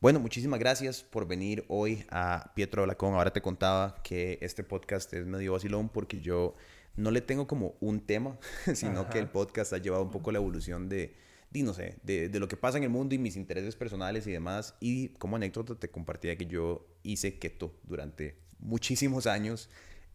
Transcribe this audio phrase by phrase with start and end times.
[0.00, 3.14] Bueno, muchísimas gracias por venir hoy a Pietro Blacón.
[3.14, 6.54] Ahora te contaba que este podcast es medio vacilón porque yo
[6.94, 8.38] no le tengo como un tema,
[8.74, 11.16] sino que el podcast ha llevado un poco la evolución de,
[11.50, 14.24] de no sé, de, de, lo que pasa en el mundo y mis intereses personales
[14.28, 14.76] y demás.
[14.78, 19.68] Y como anécdota te compartía que yo hice keto durante muchísimos años.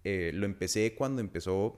[0.05, 1.77] Eh, lo empecé cuando empezó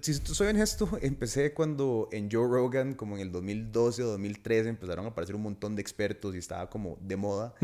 [0.00, 5.04] si soy honesto, empecé cuando en Joe Rogan, como en el 2012 o 2013, empezaron
[5.06, 7.54] a aparecer un montón de expertos y estaba como de moda.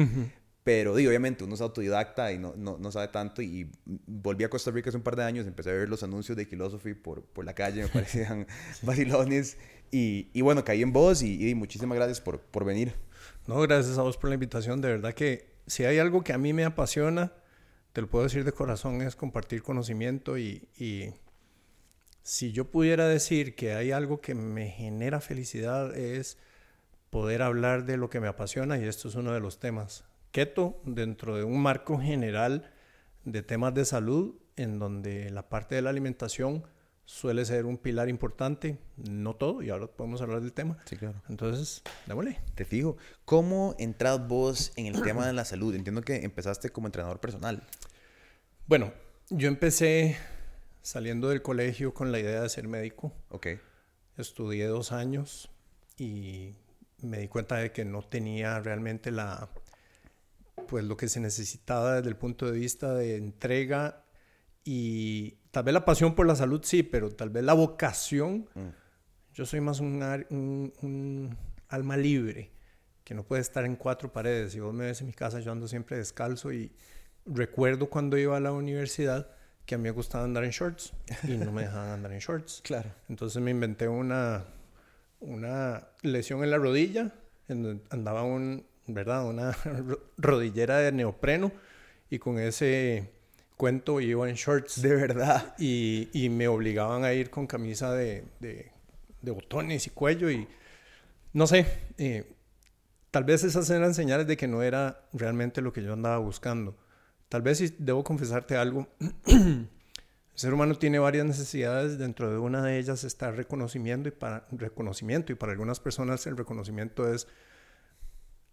[0.64, 3.42] Pero digo, obviamente uno es autodidacta y no, no, no, sabe tanto.
[3.42, 6.36] Y volví a Costa Rica hace un par de años, empecé a ver los anuncios
[6.36, 8.46] de Philosophy por, por la calle, me parecían
[8.82, 9.56] vacilones.
[9.90, 12.94] Y, y, bueno, caí en voz y, y, muchísimas gracias por, por venir.
[13.46, 14.80] No, gracias a vos por la invitación.
[14.80, 17.32] De verdad que si hay algo que a mí me apasiona,
[17.92, 21.12] te lo puedo decir de corazón, es compartir conocimiento y, y
[22.22, 26.38] si yo pudiera decir que hay algo que me genera felicidad es
[27.10, 30.04] poder hablar de lo que me apasiona y esto es uno de los temas.
[30.30, 32.72] Keto dentro de un marco general
[33.24, 36.64] de temas de salud en donde la parte de la alimentación
[37.04, 40.78] suele ser un pilar importante, no todo, y ahora podemos hablar del tema.
[40.86, 41.20] Sí, claro.
[41.28, 42.40] Entonces, démosle.
[42.54, 45.74] Te fijo, ¿cómo entras vos en el tema de la salud?
[45.74, 47.62] Entiendo que empezaste como entrenador personal.
[48.66, 48.92] Bueno,
[49.28, 50.16] yo empecé
[50.82, 53.12] saliendo del colegio con la idea de ser médico.
[53.30, 53.46] Ok.
[54.16, 55.50] Estudié dos años
[55.96, 56.54] y
[57.00, 59.48] me di cuenta de que no tenía realmente la,
[60.68, 64.04] pues lo que se necesitaba desde el punto de vista de entrega
[64.64, 68.48] y tal vez la pasión por la salud sí, pero tal vez la vocación.
[68.54, 68.68] Mm.
[69.34, 72.52] Yo soy más un, un, un, alma libre
[73.02, 74.52] que no puede estar en cuatro paredes.
[74.52, 76.70] Si vos me ves en mi casa, yo ando siempre descalzo y
[77.24, 79.30] recuerdo cuando iba a la universidad
[79.66, 80.92] que a mí me gustaba andar en shorts
[81.24, 82.60] y no me dejaban andar en shorts.
[82.64, 82.90] Claro.
[83.08, 84.44] Entonces me inventé una,
[85.20, 87.12] una lesión en la rodilla,
[87.48, 89.26] en donde andaba un, ¿verdad?
[89.26, 89.56] una
[90.18, 91.52] rodillera de neopreno
[92.10, 93.10] y con ese
[93.56, 94.82] cuento iba en shorts.
[94.82, 95.54] De verdad.
[95.58, 98.72] Y, y me obligaban a ir con camisa de, de,
[99.20, 100.48] de botones y cuello y
[101.32, 101.66] no sé.
[101.98, 102.30] Eh,
[103.10, 106.76] tal vez esas eran señales de que no era realmente lo que yo andaba buscando.
[107.32, 108.88] Tal vez si debo confesarte algo,
[109.26, 109.66] el
[110.34, 115.32] ser humano tiene varias necesidades, dentro de una de ellas está reconocimiento y para reconocimiento
[115.32, 117.26] y para algunas personas el reconocimiento es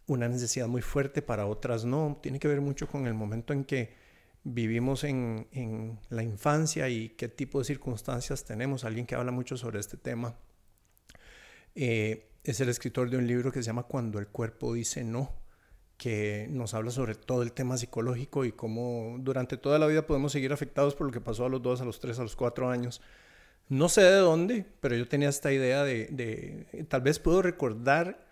[0.06, 2.22] una necesidad muy fuerte, para otras no.
[2.24, 3.96] Tiene que ver mucho con el momento en que
[4.46, 8.86] vivimos en, en la infancia y qué tipo de circunstancias tenemos.
[8.86, 10.38] Alguien que habla mucho sobre este tema
[11.76, 15.39] eh, es el escritor de un libro que se llama Cuando el cuerpo dice no
[16.00, 20.32] que nos habla sobre todo el tema psicológico y cómo durante toda la vida podemos
[20.32, 22.70] seguir afectados por lo que pasó a los dos, a los tres, a los cuatro
[22.70, 23.02] años.
[23.68, 28.26] No sé de dónde, pero yo tenía esta idea de, tal vez puedo recordar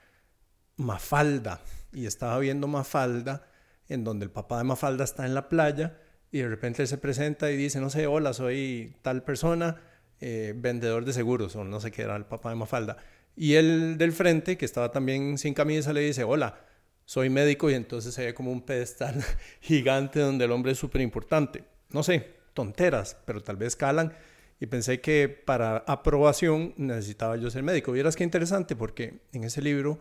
[0.78, 1.60] Mafalda
[1.92, 3.46] y estaba viendo Mafalda
[3.90, 6.00] en donde el papá de Mafalda está en la playa
[6.32, 9.82] y de repente él se presenta y dice, no sé, hola, soy tal persona,
[10.22, 12.96] eh, vendedor de seguros o no sé qué era el papá de Mafalda.
[13.36, 16.62] Y el del frente, que estaba también sin camisa, le dice, hola,
[17.08, 19.24] soy médico y entonces se ve como un pedestal
[19.62, 21.64] gigante donde el hombre es súper importante.
[21.90, 24.14] No sé, tonteras, pero tal vez calan.
[24.60, 27.94] Y pensé que para aprobación necesitaba yo ser médico.
[27.94, 30.00] Vieras qué interesante, porque en ese libro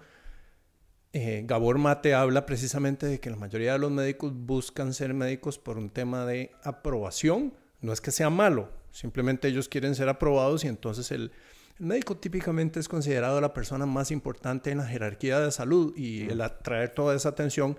[1.13, 5.59] eh, Gabor Mate habla precisamente de que la mayoría de los médicos buscan ser médicos
[5.59, 7.55] por un tema de aprobación.
[7.83, 11.31] No es que sea malo, simplemente ellos quieren ser aprobados y entonces el,
[11.79, 16.23] el médico típicamente es considerado la persona más importante en la jerarquía de salud y
[16.31, 17.79] el atraer toda esa atención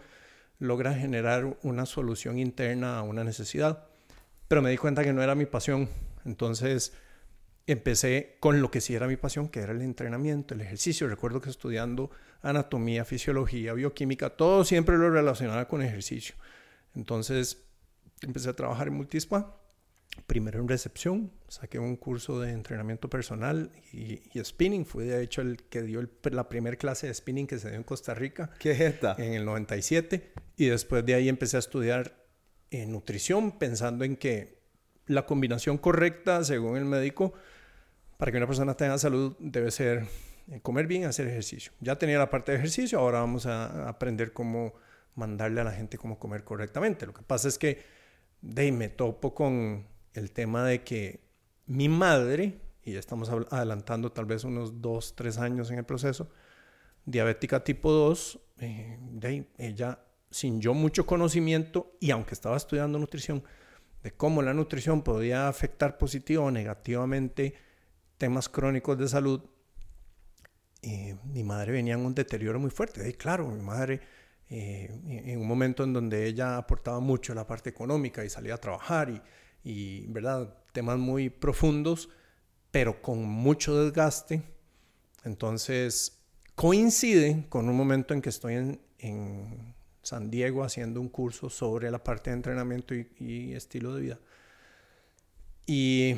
[0.60, 3.86] logra generar una solución interna a una necesidad.
[4.48, 5.90] Pero me di cuenta que no era mi pasión.
[6.26, 6.94] Entonces
[7.66, 11.08] empecé con lo que sí era mi pasión, que era el entrenamiento, el ejercicio.
[11.08, 12.12] Recuerdo que estudiando
[12.44, 16.36] anatomía, fisiología, bioquímica, todo siempre lo relacionaba con ejercicio.
[16.96, 17.66] Entonces
[18.22, 19.58] empecé a trabajar en Multispa
[20.26, 24.86] primero en recepción, saqué un curso de entrenamiento personal y, spinning.
[24.86, 27.84] Fui de hecho el que dio la primera clase de spinning que se dio en
[27.84, 28.50] Costa Rica.
[28.60, 29.16] ¿Qué es esta?
[29.18, 30.34] En el 97.
[30.58, 32.26] Y después de ahí empecé a estudiar
[32.72, 34.58] en nutrición, pensando en que
[35.06, 37.34] la combinación correcta, según el médico,
[38.18, 40.06] para que una persona tenga salud debe ser
[40.52, 41.72] eh, comer bien, hacer ejercicio.
[41.80, 44.74] Ya tenía la parte de ejercicio, ahora vamos a aprender cómo
[45.16, 47.06] mandarle a la gente cómo comer correctamente.
[47.06, 47.82] Lo que pasa es que
[48.42, 49.88] de me topo con
[50.18, 51.20] el tema de que
[51.68, 56.30] mi madre, y ya estamos adelantando tal vez unos dos, tres años en el proceso,
[57.06, 60.00] diabética tipo 2, eh, de ella,
[60.30, 63.44] sin yo mucho conocimiento, y aunque estaba estudiando nutrición,
[64.04, 67.54] de cómo la nutrición podía afectar positivo o negativamente
[68.18, 69.42] temas crónicos de salud,
[70.82, 73.08] eh, mi madre venía en un deterioro muy fuerte.
[73.10, 74.00] Y claro, mi madre
[74.50, 78.58] eh, en un momento en donde ella aportaba mucho la parte económica y salía a
[78.58, 79.22] trabajar y,
[79.68, 80.56] y ¿verdad?
[80.72, 82.08] Temas muy profundos,
[82.72, 84.42] pero con mucho desgaste.
[85.26, 86.22] Entonces,
[86.56, 91.92] coincide con un momento en que estoy en, en San Diego haciendo un curso sobre
[91.92, 94.20] la parte de entrenamiento y, y estilo de vida.
[95.66, 96.16] Y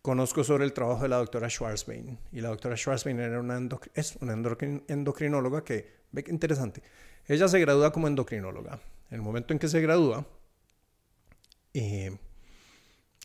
[0.00, 2.18] conozco sobre el trabajo de la doctora Schwarzbein.
[2.32, 3.60] Y la doctora Schwarzbein era una
[3.92, 6.82] es una endocrinóloga que, ve que interesante,
[7.26, 8.80] ella se gradúa como endocrinóloga.
[9.10, 10.26] En el momento en que se gradúa,
[11.74, 12.16] eh,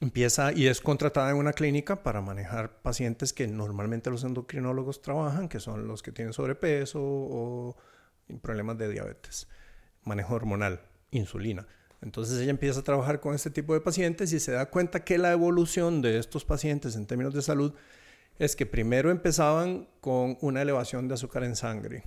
[0.03, 5.47] empieza y es contratada en una clínica para manejar pacientes que normalmente los endocrinólogos trabajan,
[5.47, 7.75] que son los que tienen sobrepeso o
[8.41, 9.47] problemas de diabetes,
[10.03, 11.65] manejo hormonal, insulina.
[12.01, 15.17] Entonces ella empieza a trabajar con este tipo de pacientes y se da cuenta que
[15.17, 17.73] la evolución de estos pacientes en términos de salud
[18.39, 22.03] es que primero empezaban con una elevación de azúcar en sangre.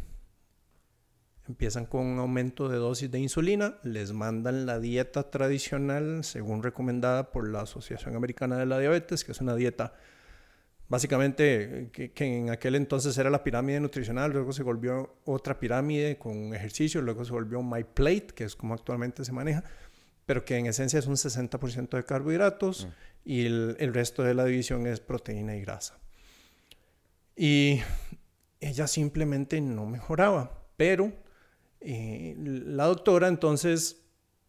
[1.49, 7.31] Empiezan con un aumento de dosis de insulina, les mandan la dieta tradicional según recomendada
[7.31, 9.95] por la Asociación Americana de la Diabetes, que es una dieta
[10.89, 16.55] básicamente que, en aquel entonces era la pirámide nutricional, luego se volvió otra pirámide con
[16.55, 19.65] ejercicio, luego se volvió My Plate, que es como actualmente se maneja
[20.27, 22.91] pero que en esencia es un 60% de carbohidratos mm.
[23.25, 25.99] y el, resto de la división es proteína y grasa.
[27.37, 27.81] Y
[28.61, 31.13] ella simplemente no mejoraba, pero
[31.81, 34.05] eh, la doctora entonces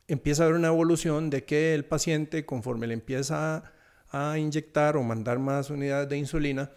[0.07, 3.73] empieza a ver una evolución de que el paciente, conforme le empieza
[4.09, 6.71] a, inyectar o mandar más unidades de insulina,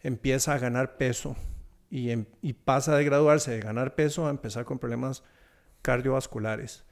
[0.00, 1.36] empieza a ganar peso
[1.90, 5.24] y, em, y pasa de graduarse de ganar peso a empezar con problemas
[5.82, 6.86] cardiovasculares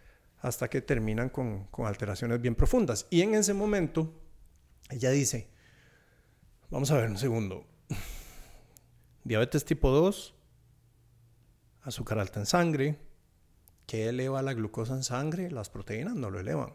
[0.45, 3.07] hasta que terminan con, alteraciones bien profundas.
[3.09, 4.13] Y en ese momento,
[4.91, 5.49] ella dice,
[6.69, 7.67] vamos a ver un segundo,
[9.25, 10.34] diabetes tipo 2,
[11.85, 12.99] azúcar alta en sangre,
[13.87, 15.51] ¿qué eleva la glucosa en sangre?
[15.51, 16.73] Las proteínas no lo elevan,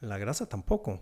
[0.00, 1.00] la grasa tampoco.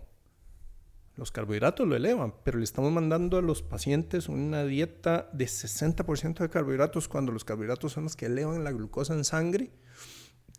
[1.15, 6.37] Los carbohidratos lo elevan, pero le estamos mandando a los pacientes una dieta de 60%
[6.37, 9.71] de carbohidratos cuando los carbohidratos son los que elevan la glucosa en sangre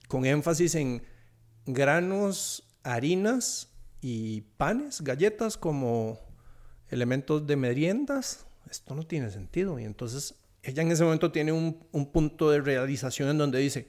[0.09, 1.03] con énfasis en
[1.67, 3.69] granos, harinas
[4.01, 6.19] y panes, galletas como
[6.89, 8.47] elementos de meriendas.
[8.71, 9.79] Esto no tiene sentido.
[9.79, 10.35] Y entonces
[10.69, 13.89] ella en ese momento tiene un, punto de realización en donde dice,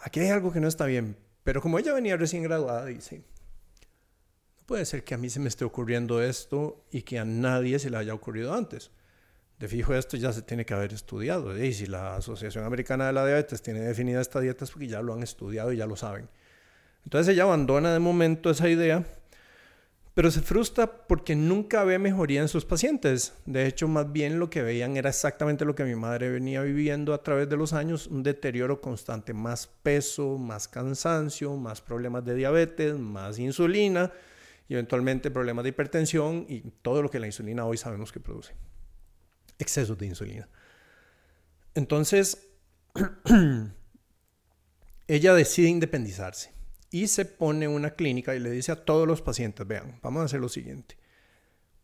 [0.00, 1.16] aquí hay algo que no está bien.
[1.44, 3.22] Pero como ella venía recién graduada, dice,
[4.56, 7.78] no puede ser que a mí se me esté ocurriendo esto y que a nadie
[7.78, 8.90] se le haya ocurrido antes
[9.58, 11.56] de fijo esto ya se tiene que haber estudiado.
[11.58, 15.00] Y si la Asociación Americana de la Diabetes tiene definida esta dieta es porque ya
[15.00, 16.28] lo han estudiado y ya lo saben.
[17.04, 19.04] Entonces ella abandona de momento esa idea,
[20.16, 23.34] pero se frustra porque nunca ve mejoría en sus pacientes.
[23.44, 27.12] De hecho, más bien lo que veían era exactamente lo que mi madre venía viviendo
[27.12, 32.34] a través de los años, un deterioro constante, más peso, más cansancio, más problemas de
[32.34, 34.10] diabetes, más insulina
[34.70, 38.54] y eventualmente problemas de hipertensión y todo lo que la insulina hoy sabemos que produce
[39.58, 40.48] excesos de insulina.
[41.74, 42.48] Entonces,
[45.08, 46.55] ella decide independizarse
[46.90, 50.24] y se pone una clínica y le dice a todos los pacientes, vean, vamos a
[50.26, 50.96] hacer lo siguiente.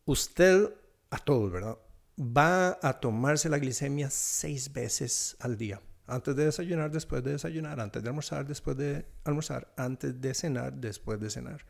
[0.04, 0.72] Usted,
[1.10, 1.78] a todos, ¿verdad?
[2.18, 5.80] Va a tomarse la glicemia seis veces al día.
[6.06, 10.74] Antes de desayunar, después de desayunar, antes de almorzar, después de almorzar, antes de cenar,
[10.74, 11.64] después de cenar.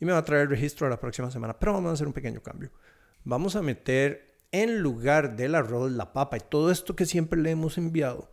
[0.00, 2.12] Y me va a traer el registro la próxima semana, pero vamos a hacer un
[2.12, 2.70] pequeño cambio.
[3.24, 7.50] Vamos a meter en lugar del arroz, la papa y todo esto que siempre le
[7.50, 8.30] hemos enviado,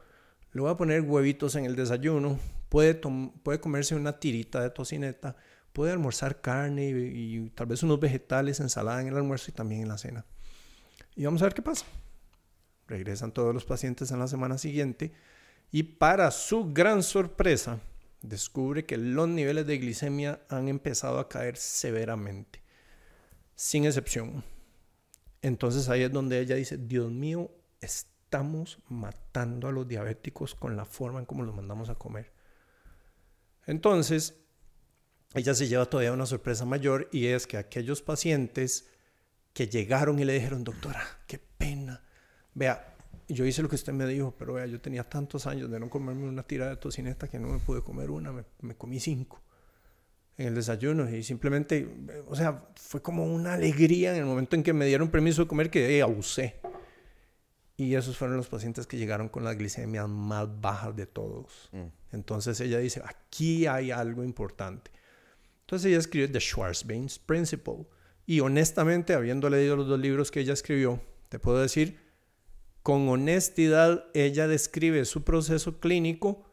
[0.51, 2.39] le voy a poner huevitos en el desayuno,
[2.69, 5.35] puede, puede comerse una tirita de tocineta,
[5.73, 9.89] puede almorzar carne y, tal vez unos vegetales, ensalada en el almuerzo y también en
[9.89, 10.25] la cena.
[11.15, 11.85] Y vamos a ver qué pasa.
[12.87, 15.11] Regresan todos los pacientes en la semana siguiente
[15.71, 17.79] y para su gran sorpresa
[18.21, 22.61] descubre que los niveles de glicemia han empezado a caer severamente,
[23.55, 24.43] sin excepción.
[25.41, 30.85] Entonces ahí es donde ella dice, Dios mío, estamos matando a los diabéticos con la
[30.85, 32.38] forma en cómo los mandamos a comer.
[33.69, 34.33] Entonces,
[35.35, 38.87] ella se lleva todavía una sorpresa mayor y es que aquellos pacientes
[39.53, 42.03] que llegaron y le dijeron, doctora, qué pena.
[42.55, 42.95] Vea,
[43.27, 45.87] yo hice lo que usted me dijo, pero vea, yo tenía tantos años de no
[45.87, 49.39] comerme una tira de tocineta que no me pude comer una, me, comí cinco
[50.35, 51.87] en el desayuno y simplemente,
[52.27, 55.47] o sea, fue como una alegría en el momento en que me dieron permiso de
[55.47, 56.55] comer que abusé.
[57.79, 61.69] Y esos fueron los pacientes que llegaron con las glicemias más bajas de todos.
[61.71, 61.85] Mm.
[62.11, 64.91] Entonces ella dice, aquí hay algo importante.
[65.61, 67.87] Entonces ella escribe The Schwarzbein's Principle.
[68.25, 71.97] Y honestamente, habiendo leído los dos libros que ella escribió, te puedo decir,
[72.83, 76.43] con honestidad, ella describe su proceso clínico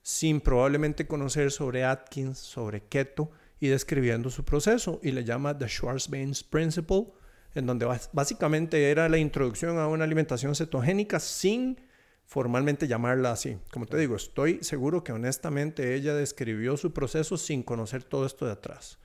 [0.00, 5.00] sin probablemente conocer sobre Atkins, sobre keto y describiendo su proceso.
[5.02, 7.08] Y le llama The Schwarzbein's Principle,
[7.54, 11.80] en donde básicamente era la introducción a una alimentación cetogénica sin
[12.24, 13.58] formalmente llamarla así.
[13.70, 18.46] Como te digo, estoy seguro que honestamente ella describió su proceso sin conocer todo esto
[18.46, 18.98] de atrás.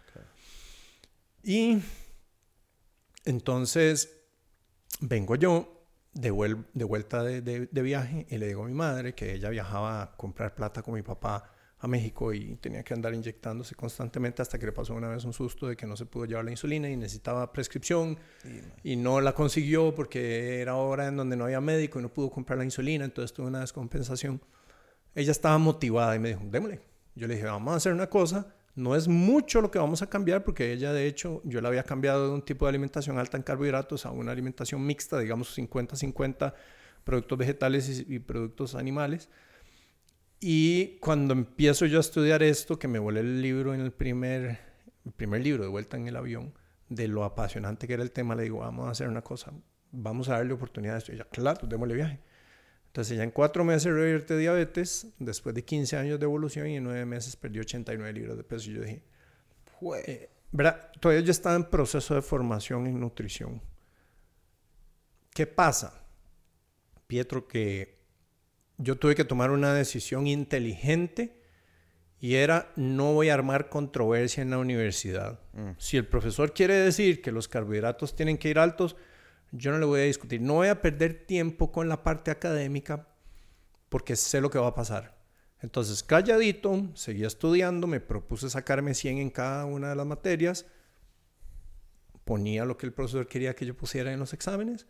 [1.43, 1.81] Y
[3.25, 4.17] entonces
[5.01, 10.01] vengo yo de, vuelta de, viaje y le digo a mi madre que ella viajaba
[10.01, 14.57] a comprar plata con mi papá a México y tenía que andar inyectándose constantemente hasta
[14.57, 16.89] que le pasó una vez un susto de que no se pudo llevar la insulina
[16.89, 18.17] y necesitaba prescripción
[18.83, 22.31] y no la consiguió porque era hora en donde no había médico y no pudo
[22.31, 24.41] comprar la insulina, entonces tuvo una descompensación.
[25.13, 26.81] Ella estaba motivada y me dijo, démosle.
[27.15, 30.09] Yo le dije, vamos a hacer una cosa, no es mucho lo que vamos a
[30.09, 33.35] cambiar porque ella de hecho yo la había cambiado de un tipo de alimentación alta
[33.35, 36.53] en carbohidratos a una alimentación mixta, digamos 50-50
[37.03, 39.29] productos vegetales y, productos animales.
[40.39, 44.59] Y cuando empiezo yo a estudiar esto, que me volé el libro en el primer,
[45.15, 46.53] primer libro de vuelta en el avión,
[46.89, 49.51] de lo apasionante que era el tema, le digo, vamos a hacer una cosa,
[49.91, 51.11] vamos a darle oportunidad a esto.
[51.11, 52.19] Y ella, claro, démosle viaje.
[52.87, 56.83] Entonces ya en cuatro meses revierte diabetes, después de 15 años de evolución y en
[56.83, 58.69] nueve meses perdió 89 libras de peso.
[58.69, 59.03] Y yo dije,
[60.05, 60.91] eh, ¿verdad?
[60.99, 63.61] Todavía yo estaba en proceso de formación en nutrición.
[65.31, 66.03] ¿Qué pasa?
[67.05, 67.96] Pietro, que
[68.77, 71.41] yo tuve que tomar una decisión inteligente
[72.19, 75.39] y era no voy a armar controversia en la universidad.
[75.53, 75.71] Mm.
[75.77, 78.95] Si el profesor quiere decir que los carbohidratos tienen que ir altos,
[79.51, 80.41] yo no le voy a discutir.
[80.41, 83.07] No voy a perder tiempo con la parte académica
[83.89, 85.17] porque sé lo que va a pasar.
[85.61, 90.65] Entonces, calladito, seguía estudiando, me propuse sacarme 100 en cada una de las materias,
[92.25, 94.85] ponía lo que el profesor quería que yo pusiera en los exámenes,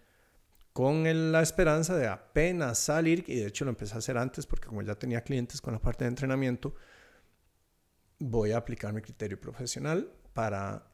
[0.77, 4.67] con la esperanza de apenas salir, y de hecho lo empecé a hacer antes porque
[4.67, 6.75] como ya tenía clientes con la parte de entrenamiento,
[8.19, 10.85] voy a aplicar mi criterio profesional para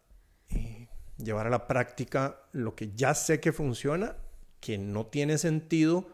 [0.51, 0.87] eh,
[1.17, 4.15] llevar a la práctica lo que ya sé que funciona,
[4.61, 6.07] que no tiene sentido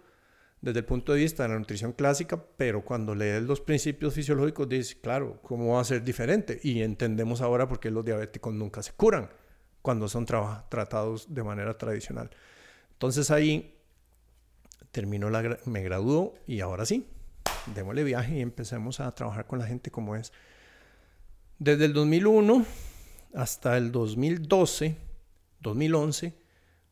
[0.61, 4.67] desde el punto de vista de la nutrición clásica, pero cuando lees los principios fisiológicos
[4.67, 6.59] dices, claro, ¿cómo va a ser diferente?
[6.63, 9.29] Y entendemos ahora por qué los diabéticos nunca se curan
[9.83, 12.31] cuando son tratados de manera tradicional.
[12.99, 13.79] Entonces ahí
[14.91, 17.07] terminó la, me graduó y ahora sí,
[17.73, 20.33] démosle viaje y empecemos a trabajar con la gente como es.
[21.59, 22.65] Desde el 2001
[23.33, 24.97] hasta el 2012,
[25.61, 26.33] 2011,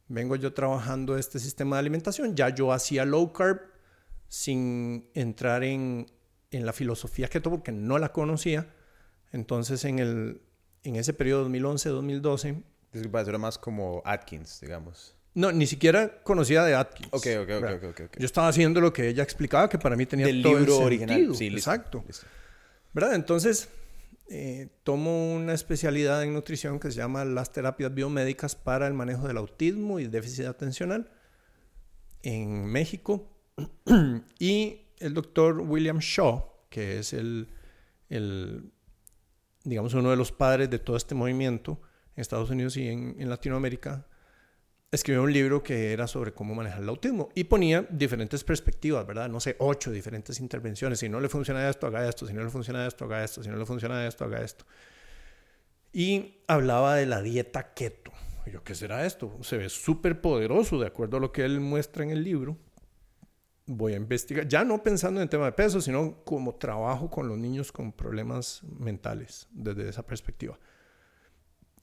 [0.07, 2.37] vengo yo trabajando este sistema de alimentación.
[2.37, 3.59] Ya yo hacía low carb
[4.29, 6.09] sin entrar en,
[6.51, 8.73] en la filosofía keto porque no la conocía.
[9.33, 10.41] Entonces, en, el,
[10.83, 12.63] en ese periodo 2011-2012...
[12.93, 15.16] Disculpa, era más como Atkins, digamos.
[15.38, 17.10] No, ni siquiera conocía de Atkins.
[17.12, 18.17] Ok, ok, ok, ok.
[18.17, 21.36] Yo estaba haciendo lo que ella explicaba, que para mí tenía Del todo libro original.
[21.36, 22.03] Sí, Exacto.
[22.91, 23.13] ¿Verdad?
[23.13, 23.70] Entonces,
[24.29, 29.27] eh, tomo una especialidad en nutrición que se llama las terapias biomédicas para el manejo
[29.27, 31.12] del autismo y déficit atencional
[32.24, 33.32] en México.
[34.39, 37.48] y el doctor William Shaw, que es el,
[38.10, 38.72] el,
[39.63, 41.79] digamos, uno de los padres de todo este movimiento
[42.15, 44.08] en Estados Unidos y en Latinoamérica,
[44.91, 49.29] escribió un libro que era sobre cómo manejar el autismo y ponía diferentes perspectivas, ¿verdad?
[49.29, 51.00] No sé, ocho diferentes intervenciones.
[51.00, 52.25] Si no le funciona esto, haga esto.
[52.25, 53.44] Si no le funciona esto, haga esto.
[53.44, 54.65] Si no le funciona esto, haga esto.
[55.91, 58.12] Y hablaba de la dieta keto.
[58.51, 59.38] Yo, ¿qué será esto?
[59.41, 62.58] Se ve súper poderoso, de acuerdo a lo que él muestra en el libro.
[63.65, 67.27] Voy a investigar, ya no pensando en el tema de peso, sino como trabajo con
[67.27, 70.58] los niños con problemas mentales desde esa perspectiva.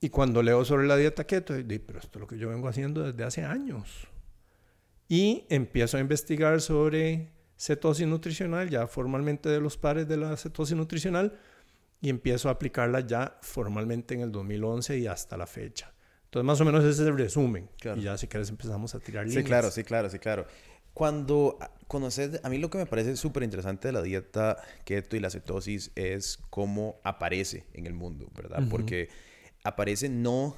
[0.05, 2.69] Y cuando leo sobre la dieta keto, digo, pero esto es lo que yo vengo
[2.69, 4.07] haciendo desde hace años.
[5.09, 10.77] Y empiezo a investigar sobre cetosis nutricional, ya formalmente de los pares de la cetosis
[10.77, 11.39] nutricional,
[12.03, 15.95] y empiezo a aplicarla ya formalmente en el 2011 y hasta la fecha.
[16.27, 17.71] Entonces, más o menos ese es el resumen.
[17.97, 19.43] Y ya si quieres empezamos a tirar líneas.
[19.43, 20.47] Sí, claro, sí, claro, sí, claro.
[20.93, 21.59] Cuando
[21.89, 25.31] conoces, a mí lo que me parece súper interesante de la dieta keto y la
[25.31, 28.65] cetosis es cómo aparece en el mundo, ¿verdad?
[28.69, 29.09] Porque
[29.65, 30.57] aparece no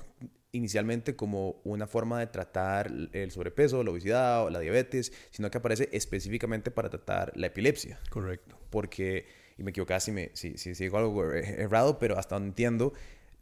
[0.52, 5.58] inicialmente como una forma de tratar el sobrepeso, la obesidad o la diabetes, sino que
[5.58, 8.00] aparece específicamente para tratar la epilepsia.
[8.10, 8.58] Correcto.
[8.70, 9.26] Porque,
[9.58, 12.92] y me equivoco si, me, si, si, digo algo errado, pero hasta donde entiendo,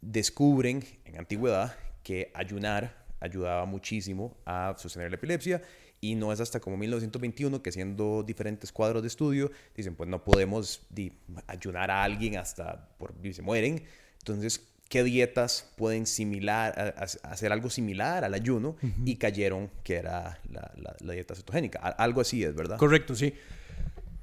[0.01, 5.61] descubren en antigüedad que ayunar ayudaba muchísimo a sostener la epilepsia
[6.01, 10.23] y no es hasta como 1921 que siendo diferentes cuadros de estudio dicen pues no
[10.23, 10.81] podemos
[11.47, 13.83] ayunar a alguien hasta por se mueren
[14.19, 21.13] entonces qué dietas pueden similar, hacer algo similar al ayuno y cayeron que era la,
[21.13, 21.79] dieta cetogénica.
[21.79, 22.77] Algo así es, ¿verdad?
[22.77, 23.33] Correcto, sí.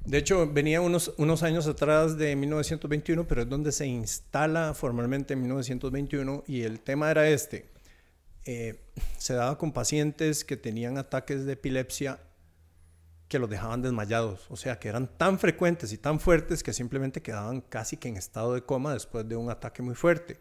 [0.06, 5.34] De hecho, venía unos, unos años atrás de 1921, pero es donde se instala formalmente
[5.34, 7.66] en 1921 y el tema era este.
[8.46, 8.80] Eh,
[9.18, 12.18] se daba con pacientes que tenían ataques de epilepsia
[13.28, 17.20] que los dejaban desmayados, o sea, que eran tan frecuentes y tan fuertes que simplemente
[17.20, 20.40] quedaban casi que en estado de coma después de un ataque muy fuerte.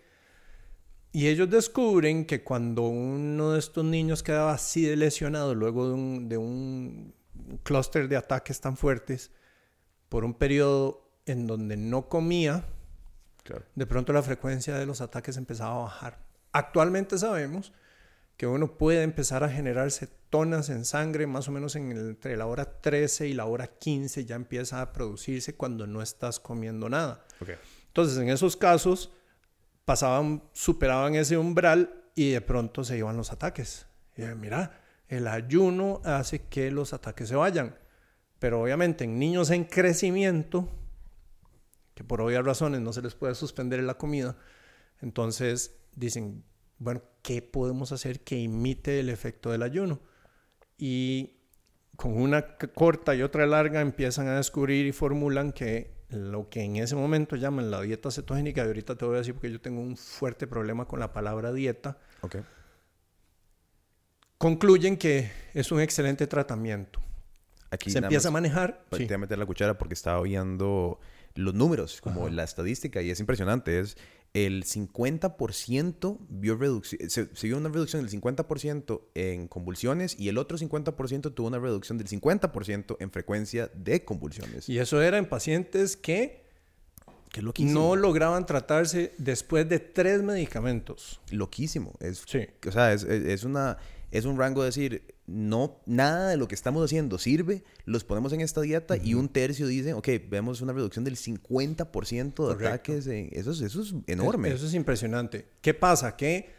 [1.14, 5.94] Y ellos descubren que cuando uno de estos niños quedaba así de lesionado luego de
[5.94, 7.14] un, de un
[7.64, 9.32] clúster de ataques tan fuertes,
[10.08, 12.66] por un periodo en donde no comía,
[13.76, 16.20] de pronto la frecuencia de los ataques empezaba a bajar.
[16.54, 17.74] Actualmente sabemos
[18.38, 22.46] que uno puede empezar a generar cetonas en sangre más o menos en entre la
[22.46, 27.26] hora 13 y la hora 15 ya empieza a producirse cuando no estás comiendo nada.
[27.88, 29.12] Entonces, en esos casos
[29.86, 33.88] pasaban, superaban ese umbral y de pronto se iban los ataques.
[34.16, 37.76] Y mira, el ayuno hace que los ataques se vayan.
[38.40, 40.70] Pero obviamente en niños en crecimiento,
[41.94, 44.38] que por obvias razones no se les puede suspender la comida,
[45.02, 46.44] entonces dicen,
[46.80, 50.00] bueno, ¿qué podemos hacer que imite el efecto del ayuno?
[50.78, 51.42] Y
[51.96, 56.78] con una corta y otra larga empiezan a descubrir y formulan que lo que en
[56.78, 59.82] ese momento llaman la dieta cetogénica, y ahorita te voy a decir porque yo tengo
[59.82, 61.98] un fuerte problema con la palabra dieta,
[64.38, 67.02] concluyen que es un excelente tratamiento
[67.80, 68.84] se empieza a manejar.
[68.90, 71.00] Te voy a meter la cuchara porque estaba viendo
[71.36, 73.80] los números, como la estadística, y es impresionante.
[73.80, 73.98] Es
[74.34, 80.58] el 50% vio reducción, se, vio una reducción del 50% en convulsiones y el otro
[80.58, 84.70] 50% tuvo una reducción del 50% en frecuencia de convulsiones.
[84.70, 86.46] Y eso era en pacientes que,
[87.30, 91.20] que no lograban tratarse después de tres medicamentos.
[91.30, 91.94] Loquísimo.
[92.00, 92.48] Es, sí.
[92.66, 93.78] O sea, es, es, una,
[94.12, 98.34] es un rango de decir, no, nada de lo que estamos haciendo sirve, los ponemos
[98.34, 103.08] en esta dieta y un tercio dice, ok, vemos una reducción del 50% de ataques.
[103.08, 104.50] eso, es, eso es enorme.
[104.50, 105.48] Eso es impresionante.
[105.62, 106.18] ¿Qué pasa?
[106.18, 106.54] Que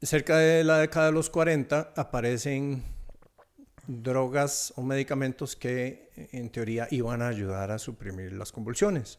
[0.00, 2.84] cerca de la década de los 40 aparecen
[3.88, 9.18] drogas o medicamentos que en teoría iban a ayudar a suprimir las convulsiones.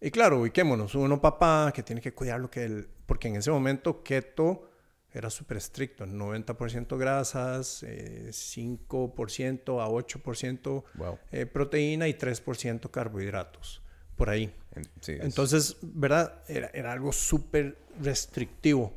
[0.00, 3.50] Y claro, ubiquémonos, uno papá que tiene que cuidar lo que él, porque en ese
[3.50, 4.70] momento keto
[5.14, 10.84] era súper estricto, 90% grasas, 5% eh, a 8%
[11.30, 13.80] eh, proteína y 3% carbohidratos,
[14.16, 14.52] por ahí.
[15.06, 16.42] Entonces, ¿verdad?
[16.48, 18.92] Era, era algo súper restrictivo.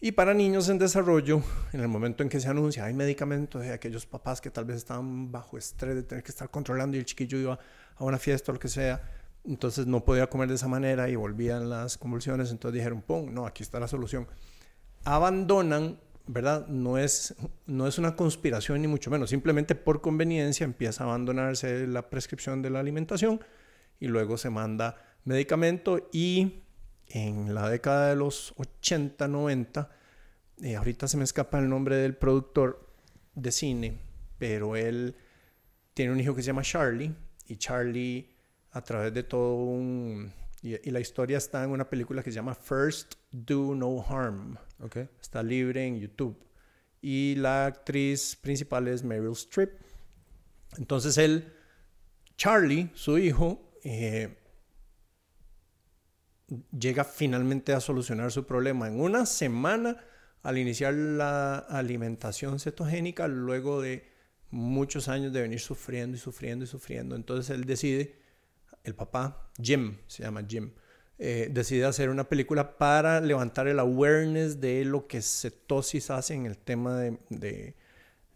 [0.00, 3.72] Y para niños en desarrollo, en el momento en que se anuncia, hay medicamentos de
[3.72, 7.06] aquellos papás que tal vez estaban bajo estrés de tener que estar controlando y el
[7.06, 7.58] chiquillo iba
[7.96, 9.02] a una fiesta o lo que sea,
[9.44, 13.32] entonces no podía comer de esa manera y volvían las convulsiones, entonces dijeron, ¡pum!
[13.32, 14.28] No, aquí está la solución
[15.04, 16.66] abandonan, ¿verdad?
[16.68, 17.34] No es,
[17.66, 22.62] no es una conspiración ni mucho menos, simplemente por conveniencia empieza a abandonarse la prescripción
[22.62, 23.40] de la alimentación
[24.00, 26.62] y luego se manda medicamento y
[27.08, 29.90] en la década de los 80, 90,
[30.62, 32.88] eh, ahorita se me escapa el nombre del productor
[33.34, 33.98] de cine,
[34.38, 35.16] pero él
[35.92, 37.14] tiene un hijo que se llama Charlie
[37.46, 38.30] y Charlie
[38.72, 40.32] a través de todo un
[40.64, 44.56] y, la historia está en una película que se llama First Do No Harm.
[44.84, 45.08] Okay.
[45.18, 46.36] Está libre en YouTube.
[47.00, 49.70] Y la actriz principal es Meryl Streep.
[50.76, 51.54] Entonces él,
[52.36, 54.36] Charlie, su hijo, eh,
[56.78, 60.04] llega finalmente a solucionar su problema en una semana
[60.42, 64.06] al iniciar la alimentación cetogénica luego de
[64.50, 67.16] muchos años de venir sufriendo y sufriendo y sufriendo.
[67.16, 68.18] Entonces él decide
[68.82, 70.72] el papá, Jim, se llama Jim,
[71.18, 76.46] eh, decide hacer una película para levantar el awareness de lo que cetosis hace en
[76.46, 77.74] el tema de,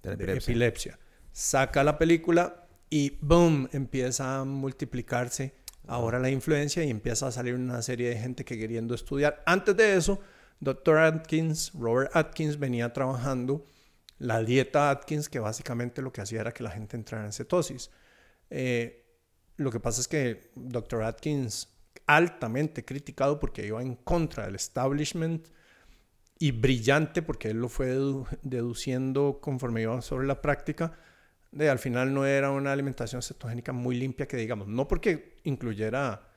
[0.03, 0.99] epilepsia.
[1.33, 5.55] Saca la película y boom, empieza a multiplicarse
[5.87, 9.43] ahora la influencia y empieza a salir una serie de gente que queriendo estudiar.
[9.45, 10.21] Antes de eso,
[10.61, 10.99] Dr.
[10.99, 13.65] Atkins, Robert Atkins, venía trabajando
[14.19, 17.91] la dieta Atkins, que básicamente lo que hacía era que la gente entrara en cetosis.
[18.51, 19.05] Eh,
[19.57, 21.03] lo que pasa es que Dr.
[21.03, 21.69] Atkins,
[22.09, 25.47] altamente criticado porque iba en contra del establishment
[26.39, 27.97] y brillante porque él lo fue
[28.43, 30.93] deduciendo conforme iba sobre la práctica,
[31.53, 36.29] de al final no era una alimentación cetogénica muy limpia que digamos, no porque incluyera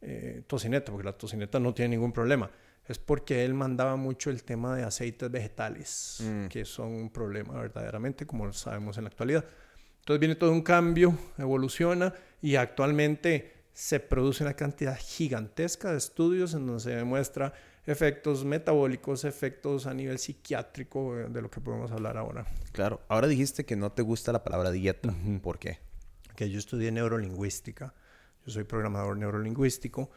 [0.00, 2.50] eh, tocineta, porque la tocineta no tiene ningún problema,
[2.86, 6.46] es porque él mandaba mucho el tema de aceites vegetales, mm.
[6.46, 9.44] que son un problema verdaderamente, como sabemos en la actualidad.
[10.00, 16.54] Entonces viene todo un cambio, evoluciona y actualmente se produce una cantidad gigantesca de estudios
[16.54, 17.52] en donde se demuestra
[17.84, 22.46] efectos metabólicos, efectos a nivel psiquiátrico, eh, de lo que podemos hablar ahora.
[22.72, 25.14] Claro, ahora dijiste que no te gusta la palabra dieta.
[25.42, 25.78] ¿Por qué?
[26.34, 27.92] que yo estudié neurolingüística.
[28.46, 30.10] Yo soy programador neurolingüístico.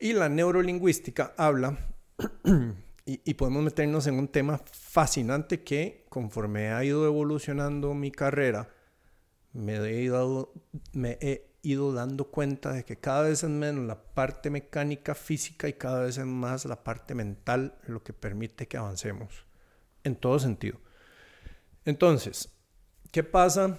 [0.00, 1.78] Y la neurolingüística habla,
[3.06, 8.68] y, y, podemos meternos en un tema fascinante que conforme ha ido evolucionando mi carrera,
[9.52, 10.52] me he ido,
[10.92, 15.68] me he ido dando cuenta de que cada vez es menos la parte mecánica física
[15.68, 19.46] y cada vez es más la parte mental lo que permite que avancemos
[20.04, 20.80] en todo sentido.
[21.84, 22.50] Entonces,
[23.12, 23.78] ¿qué pasa?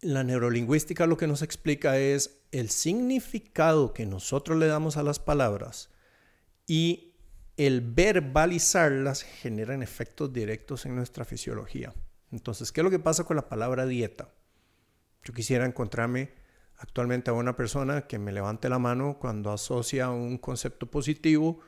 [0.00, 5.18] La neurolingüística lo que nos explica es el significado que nosotros le damos a las
[5.18, 5.90] palabras
[6.66, 7.14] y
[7.56, 11.94] el verbalizarlas generan efectos directos en nuestra fisiología.
[12.30, 14.32] Entonces, ¿qué es lo que pasa con la palabra dieta?
[15.22, 16.32] Yo quisiera encontrarme
[16.76, 21.60] actualmente a una persona que me levante la mano cuando asocia un concepto positivo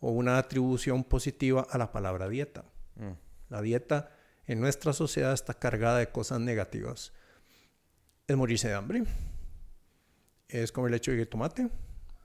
[0.00, 2.64] o una atribución positiva a la palabra dieta.
[2.96, 3.12] Mm.
[3.48, 4.10] La dieta
[4.46, 7.12] en nuestra sociedad está cargada de cosas negativas.
[8.26, 9.04] Es morirse de hambre,
[10.48, 11.70] es comer leche y tomate,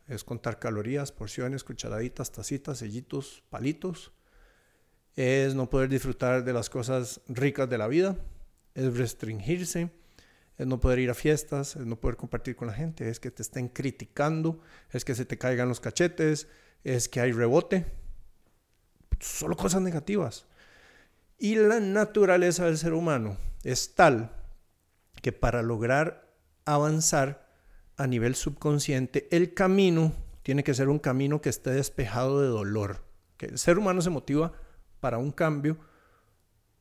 [0.08, 4.12] es contar calorías, porciones, cucharaditas, tacitas, sellitos, palitos,
[5.16, 8.18] es no poder disfrutar de las cosas ricas de la vida,
[8.74, 9.92] es restringirse,
[10.58, 13.32] es no poder ir a fiestas, es no poder compartir con la gente, es que
[13.32, 14.62] te estén criticando,
[14.92, 16.48] es que se te caigan los cachetes,
[16.84, 17.86] es que hay rebote.
[19.20, 20.46] Solo cosas negativas.
[21.38, 24.32] Y la naturaleza del ser humano es tal
[25.22, 26.34] que para lograr
[26.66, 27.48] avanzar
[27.98, 30.14] a nivel subconsciente, el camino
[30.44, 33.04] tiene que ser un camino que esté despejado de dolor.
[33.38, 34.54] Que el ser humano se motiva
[35.00, 35.78] para un cambio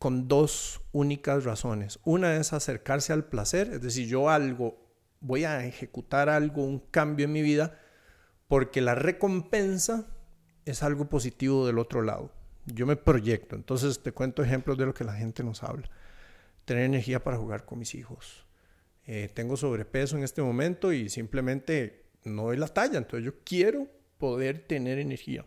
[0.03, 2.01] con dos únicas razones.
[2.03, 4.77] Una es acercarse al placer, es decir, yo algo,
[5.21, 7.79] voy a ejecutar algo, un cambio en mi vida,
[8.49, 10.09] porque la recompensa
[10.65, 12.33] es algo positivo del otro lado.
[12.67, 15.88] Yo me proyecto, entonces te cuento ejemplos de lo que la gente nos habla.
[16.65, 18.45] Tener energía para jugar con mis hijos.
[19.07, 23.87] Eh, tengo sobrepeso en este momento y simplemente no doy la talla, entonces yo quiero
[24.19, 25.47] poder tener energía.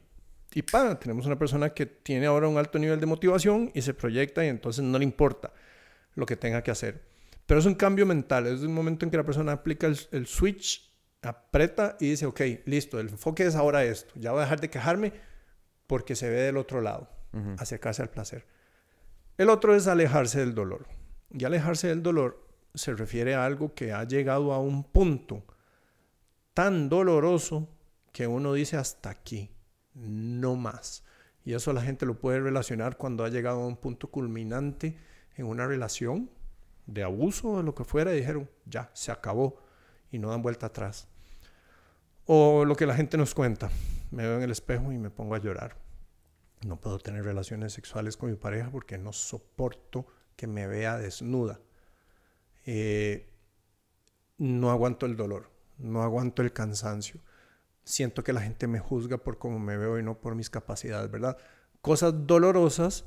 [0.56, 3.94] Y pa, tenemos una persona que tiene ahora un alto nivel de motivación y se
[3.94, 5.52] proyecta y entonces no le importa
[6.14, 7.04] lo que tenga que hacer.
[7.46, 10.90] Pero es un cambio mental, es un momento en que la persona aplica el, switch,
[11.22, 14.70] aprieta y dice, ok, listo, el enfoque es ahora esto, ya voy a dejar de
[14.70, 15.12] quejarme
[15.88, 17.10] porque se ve del otro lado,
[17.58, 18.46] acercarse al placer.
[19.38, 20.88] El otro es alejarse del dolor.
[21.38, 25.44] Y alejarse del dolor se refiere a algo que ha llegado a un punto
[26.54, 27.68] tan doloroso
[28.14, 29.52] que uno dice hasta aquí
[29.96, 31.04] no más.
[31.44, 34.98] Y eso la gente lo puede relacionar cuando ha llegado a un punto culminante
[35.36, 36.30] en una relación
[36.86, 39.62] de abuso o lo que fuera y dijeron, ya, se acabó
[40.12, 41.08] y no dan vuelta atrás.
[42.26, 43.70] O lo que la gente nos cuenta,
[44.12, 45.78] me veo en el espejo y me pongo a llorar.
[46.66, 51.60] No puedo tener relaciones sexuales con mi pareja porque no soporto que me vea desnuda.
[52.66, 53.30] Eh,
[54.40, 57.22] no aguanto el dolor, no aguanto el cansancio
[57.86, 61.10] siento que la gente me juzga por cómo me veo y no por mis capacidades,
[61.10, 61.38] ¿verdad?
[61.82, 63.06] Cosas dolorosas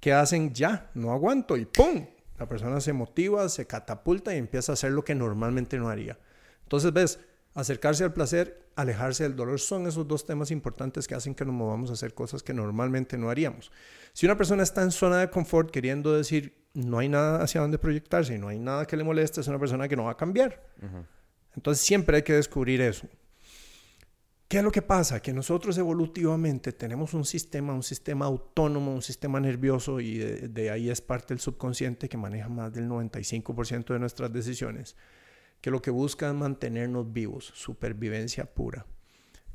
[0.00, 2.06] que hacen ya, no aguanto y ¡pum!
[2.38, 6.18] La persona se motiva, se catapulta y empieza a hacer lo que normalmente no haría.
[6.62, 7.20] Entonces, ves,
[7.54, 11.54] acercarse al placer, alejarse del dolor, son esos dos temas importantes que hacen que nos
[11.54, 13.70] movamos a hacer cosas que normalmente no haríamos.
[14.14, 17.78] Si una persona está en zona de confort queriendo decir, no hay nada hacia dónde
[17.78, 20.16] proyectarse y no hay nada que le moleste, es una persona que no va a
[20.16, 20.62] cambiar.
[21.54, 23.06] Entonces siempre hay que descubrir eso.
[24.50, 25.22] ¿Qué es lo que pasa?
[25.22, 30.90] Que nosotros evolutivamente tenemos un sistema, un sistema autónomo, un sistema nervioso y de, ahí
[30.90, 34.96] es parte del subconsciente que maneja más del 95% de nuestras decisiones,
[35.60, 38.86] que lo que busca es mantenernos vivos, supervivencia pura.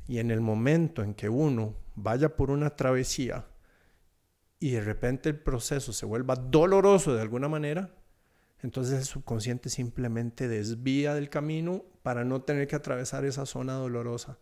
[0.08, 3.44] Y en el momento en que uno vaya por una travesía
[4.58, 7.94] y de repente el proceso se vuelva doloroso de alguna manera,
[8.62, 14.38] entonces el subconsciente simplemente desvía del camino para no tener que atravesar esa zona dolorosa.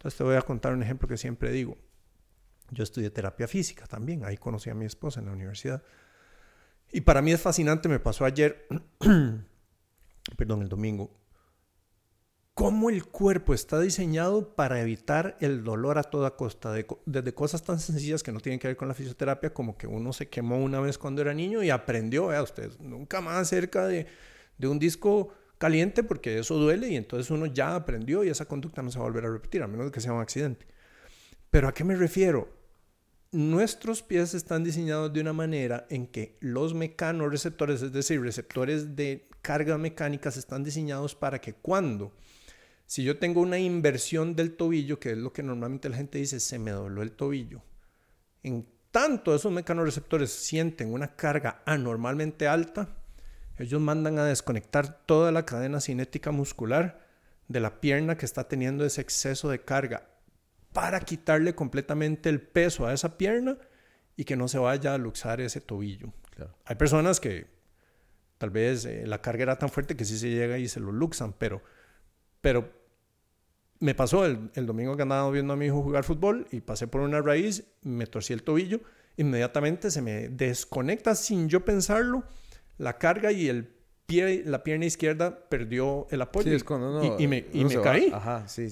[0.00, 1.76] Entonces te voy a contar un ejemplo que siempre digo.
[2.70, 5.82] Yo estudié terapia física también, ahí conocí a mi esposa en la universidad.
[6.90, 8.66] Y para mí es fascinante, me pasó ayer,
[10.38, 11.20] perdón, el domingo,
[12.54, 16.72] cómo el cuerpo está diseñado para evitar el dolor a toda costa,
[17.04, 20.14] desde cosas tan sencillas que no tienen que ver con la fisioterapia, como que uno
[20.14, 24.06] se quemó una vez cuando era niño y aprendió, vea usted, nunca más cerca de,
[24.56, 28.80] de un disco caliente porque eso duele y entonces uno ya aprendió y esa conducta
[28.80, 30.66] no se va a volver a repetir, a menos que sea un accidente.
[31.50, 32.48] Pero ¿a qué me refiero?
[33.30, 39.28] Nuestros pies están diseñados de una manera en que los mecanoreceptores, es decir, receptores de
[39.42, 42.16] carga mecánicas, están diseñados para que cuando,
[42.86, 46.40] si yo tengo una inversión del tobillo, que es lo que normalmente la gente dice,
[46.40, 47.62] se me dobló el tobillo,
[48.42, 52.99] en tanto esos mecanoreceptores sienten una carga anormalmente alta,
[53.60, 57.06] Ellos mandan a desconectar toda la cadena cinética muscular
[57.48, 60.08] de la pierna que está teniendo ese exceso de carga
[60.72, 63.58] para quitarle completamente el peso a esa pierna
[64.16, 66.12] y que no se vaya a luxar ese tobillo.
[66.64, 67.48] Hay personas que
[68.38, 70.90] tal vez eh, la carga era tan fuerte que sí se llega y se lo
[70.92, 71.60] luxan, pero,
[72.40, 72.70] pero
[73.78, 76.86] me pasó el, el, domingo que andaba viendo a mi hijo jugar fútbol y pasé
[76.86, 78.80] por una raíz, me torcí el tobillo,
[79.18, 82.24] inmediatamente se me desconecta sin yo pensarlo
[82.80, 83.68] la carga y el
[84.06, 86.50] pie, la pierna izquierda perdió el apoyo
[87.18, 87.44] y, me,
[87.82, 88.10] caí.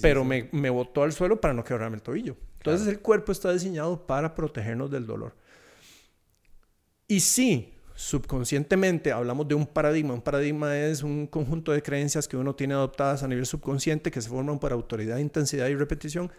[0.01, 2.35] pero me, me botó al suelo para no quebrarme el tobillo.
[2.57, 5.35] Entonces el cuerpo está diseñado para protegernos del dolor.
[7.07, 10.15] Y sí, subconscientemente hablamos de un paradigma.
[10.15, 14.21] Un paradigma es un conjunto de creencias que uno tiene adoptadas a nivel subconsciente que
[14.21, 16.31] se forman por autoridad, intensidad y repetición.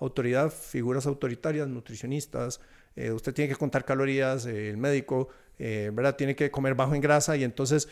[0.00, 2.60] Autoridad, figuras autoritarias, nutricionistas.
[2.96, 6.16] Eh, usted tiene que contar calorías, eh, el médico, eh, ¿verdad?
[6.16, 7.88] Tiene que comer bajo en grasa y entonces,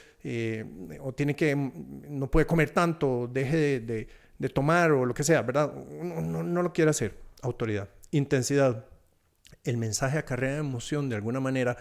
[1.01, 4.09] o tiene que, no puede comer tanto, deje de,
[4.51, 5.73] tomar o lo que sea, ¿verdad?
[5.75, 7.15] No, no, lo quiere hacer.
[7.43, 7.89] Autoridad.
[8.11, 8.87] Intensidad.
[9.65, 11.77] El mensaje acarrea emoción de alguna manera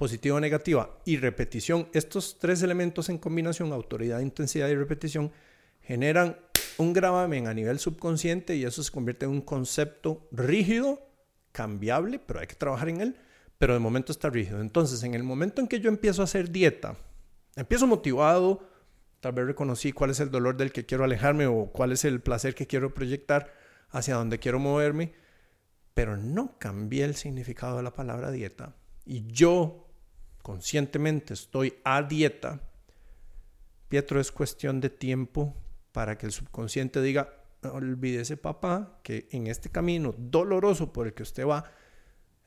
[0.00, 5.30] positiva o negativa, y repetición, estos tres elementos en combinación, autoridad, intensidad y repetición,
[5.82, 6.38] generan
[6.78, 11.06] un gravamen a nivel subconsciente y eso se convierte en un concepto rígido,
[11.52, 13.16] cambiable, pero hay que trabajar en él,
[13.60, 14.62] pero de momento está rígido.
[14.62, 16.96] Entonces, en el momento en que yo empiezo a hacer dieta,
[17.56, 18.66] empiezo motivado,
[19.20, 22.22] tal vez reconocí cuál es el dolor del que quiero alejarme o cuál es el
[22.22, 23.52] placer que quiero proyectar,
[23.90, 25.12] hacia dónde quiero moverme,
[25.92, 28.76] pero no cambié el significado de la palabra dieta.
[29.04, 29.90] Y yo
[30.40, 32.62] conscientemente estoy a dieta,
[33.90, 35.54] Pietro, es cuestión de tiempo
[35.92, 41.24] para que el subconsciente diga, olvídese papá, que en este camino doloroso por el que
[41.24, 41.70] usted va,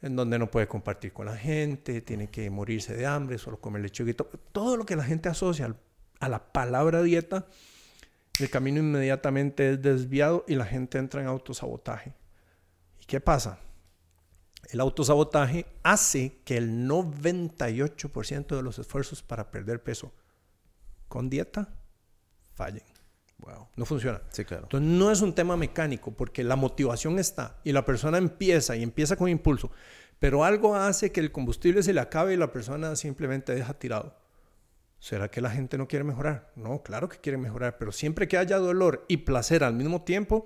[0.03, 3.81] en donde no puede compartir con la gente, tiene que morirse de hambre, solo comer
[3.81, 5.73] lechuguito, todo lo que la gente asocia
[6.19, 7.47] a la palabra dieta,
[8.39, 12.13] el camino inmediatamente es desviado y la gente entra en autosabotaje.
[12.99, 13.59] ¿Y qué pasa?
[14.69, 20.11] El autosabotaje hace que el 98% de los esfuerzos para perder peso
[21.07, 21.69] con dieta
[22.53, 22.92] fallen.
[23.43, 23.67] Wow.
[23.75, 24.21] No funciona.
[24.29, 24.63] Sí, claro.
[24.63, 28.83] Entonces no es un tema mecánico porque la motivación está y la persona empieza y
[28.83, 29.69] empieza con impulso,
[30.19, 34.15] pero algo hace que el combustible se le acabe y la persona simplemente deja tirado.
[34.99, 36.53] ¿Será que la gente no quiere mejorar?
[36.55, 40.45] No, claro que quiere mejorar, pero siempre que haya dolor y placer al mismo tiempo,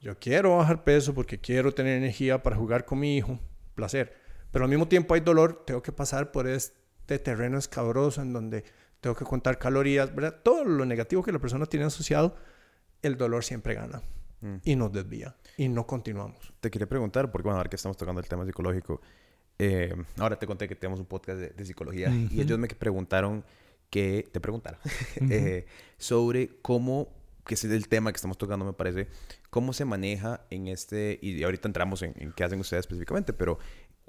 [0.00, 3.40] yo quiero bajar peso porque quiero tener energía para jugar con mi hijo,
[3.74, 4.14] placer.
[4.52, 8.64] Pero al mismo tiempo hay dolor, tengo que pasar por este terreno escabroso en donde
[9.00, 10.40] tengo que contar calorías, ¿verdad?
[10.42, 12.36] Todo lo negativo que la persona tiene asociado,
[13.02, 14.02] el dolor siempre gana
[14.40, 14.56] mm.
[14.64, 16.52] y nos desvía y no continuamos.
[16.60, 19.00] Te quería preguntar, porque bueno, ahora que estamos tocando el tema psicológico,
[19.58, 23.44] eh, ahora te conté que tenemos un podcast de, psicología y ellos me preguntaron
[23.90, 24.80] que, te preguntaron,
[25.30, 25.66] eh,
[25.98, 29.08] sobre cómo que es el tema que estamos tocando, me parece,
[29.50, 33.58] cómo se maneja en este, y ahorita entramos en, qué hacen ustedes específicamente, pero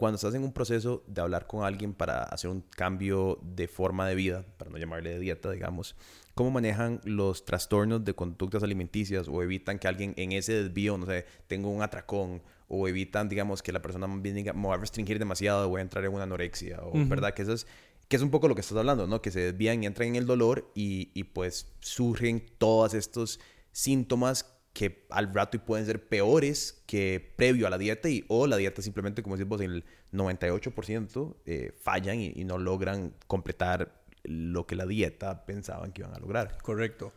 [0.01, 4.07] cuando estás en un proceso de hablar con alguien para hacer un cambio de forma
[4.07, 5.95] de vida, para no llamarle de dieta, digamos,
[6.33, 11.05] ¿cómo manejan los trastornos de conductas alimenticias o evitan que alguien en ese desvío, no
[11.05, 15.19] sé, tenga un atracón o evitan, digamos, que la persona diga, me va a restringir
[15.19, 17.35] demasiado, voy a entrar en una anorexia, o, ¿verdad?
[17.35, 17.67] Que eso es
[18.07, 19.21] que es un poco lo que estás hablando, ¿no?
[19.21, 23.39] Que se desvían y entran en el dolor y, y pues surgen todos estos
[23.71, 28.47] síntomas que al rato y pueden ser peores que previo a la dieta y o
[28.47, 34.65] la dieta simplemente, como decimos, el 98% eh, fallan y, y, no logran completar lo
[34.65, 36.57] que la dieta pensaban que iban a lograr.
[36.61, 37.13] Correcto.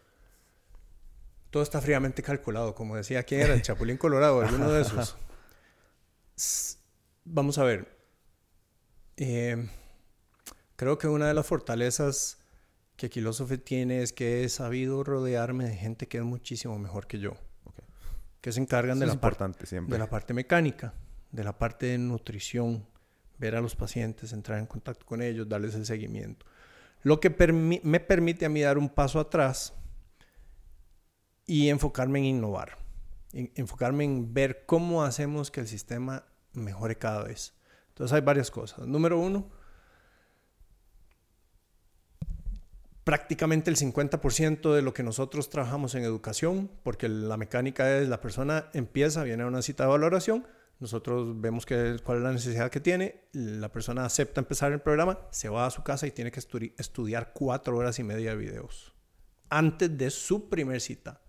[1.51, 3.55] Todo está fríamente calculado, como decía, ¿quién era?
[3.55, 5.17] El Chapulín Colorado, alguno de esos.
[7.25, 7.97] Vamos a ver.
[9.17, 9.69] Eh,
[10.77, 12.39] Creo que una de las fortalezas
[12.97, 17.19] que Quilósofo tiene es que he sabido rodearme de gente que es muchísimo mejor que
[17.19, 17.35] yo.
[18.41, 20.93] Que se encargan de la, de la parte mecánica,
[21.33, 22.87] de la parte de nutrición,
[23.39, 26.45] ver a los pacientes, entrar en contacto con ellos, darles el seguimiento.
[27.03, 27.31] Lo que
[27.83, 29.75] me permite a mí dar un paso atrás
[31.47, 32.79] y enfocarme en innovar,
[33.33, 37.55] enfocarme en ver cómo hacemos que el sistema mejore cada vez.
[37.89, 38.87] Entonces hay varias cosas.
[38.87, 39.51] Número uno,
[43.05, 48.21] prácticamente el 50% de lo que nosotros trabajamos en educación, porque la mecánica es la
[48.21, 50.47] persona empieza, viene a una cita de valoración,
[50.81, 55.19] nosotros vemos que, cuál es la necesidad que tiene, la persona acepta empezar el programa,
[55.31, 58.95] se va a su casa y tiene que estudiar cuatro horas y media de videos
[59.51, 61.21] antes de su primer cita.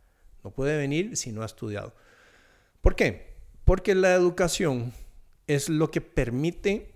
[0.43, 1.95] No puede venir si no ha estudiado.
[2.81, 3.35] ¿Por qué?
[3.65, 4.93] Porque la educación
[5.47, 6.94] es lo que permite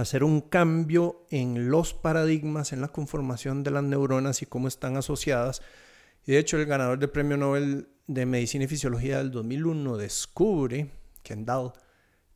[0.00, 4.96] hacer un cambio en los paradigmas, en la conformación de las neuronas y cómo están
[4.96, 5.62] asociadas.
[6.26, 10.90] Y de hecho el ganador del Premio Nobel de Medicina y Fisiología del 2001 descubre,
[11.22, 11.72] Kendall,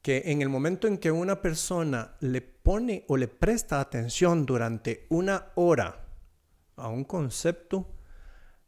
[0.03, 5.07] que en el momento en que una persona le pone o le presta atención durante
[5.09, 6.07] una hora
[6.77, 7.91] a un concepto,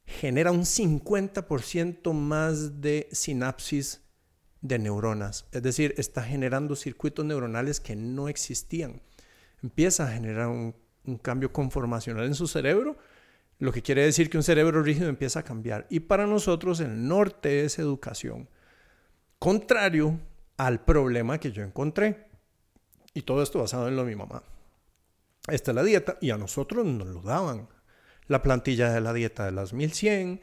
[0.07, 4.06] genera un 50% más de sinapsis
[4.69, 5.47] de neuronas.
[5.53, 9.03] Es decir, está generando circuitos neuronales que no existían.
[9.63, 10.75] Empieza a generar un,
[11.23, 12.97] cambio conformacional en su cerebro,
[13.59, 15.87] lo que quiere decir que un cerebro rígido empieza a cambiar.
[15.89, 18.49] Y para nosotros el norte es educación.
[19.39, 20.19] Contrario
[20.57, 22.27] al problema que yo encontré.
[23.15, 24.43] Y todo esto basado en lo de mi mamá.
[25.49, 27.69] Esta es la dieta y a nosotros nos lo daban.
[28.27, 30.41] La plantilla de la dieta de las 1100,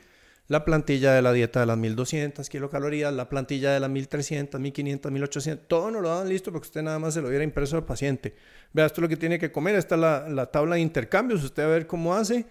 [0.54, 5.12] la plantilla de la dieta de las 1200 kilocalorías, la plantilla de las 1300, 1500,
[5.12, 7.86] 1800, todo nos lo daban listo porque usted nada más se lo hubiera impreso al
[7.86, 8.36] paciente.
[8.72, 11.44] Vea, esto es lo que tiene que comer, esta es la, la tabla de intercambios,
[11.44, 12.46] usted a ver cómo hace,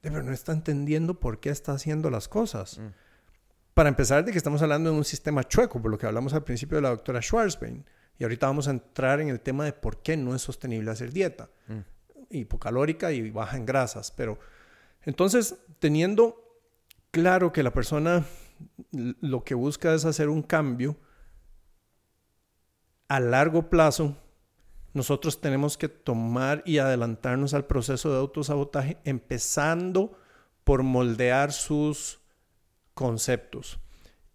[0.00, 2.80] pero no está entendiendo por qué está haciendo las cosas.
[2.80, 2.88] Mm.
[3.72, 6.42] Para empezar, de que estamos hablando de un sistema chueco, por lo que hablamos al
[6.42, 7.86] principio de la doctora Schwarzbein.
[8.18, 11.12] Y ahorita vamos a entrar en el tema de por qué no es sostenible hacer
[11.12, 11.50] dieta.
[11.68, 11.78] Mm.
[12.30, 14.10] Hipocalórica y baja en grasas.
[14.10, 14.40] Pero
[15.02, 16.43] entonces, teniendo
[17.14, 18.24] claro que la persona
[18.90, 20.96] lo que busca es hacer un cambio
[23.06, 24.16] a largo plazo,
[24.94, 30.18] nosotros tenemos que tomar y adelantarnos al proceso de autosabotaje, empezando
[30.64, 32.20] por moldear sus
[32.94, 33.78] conceptos.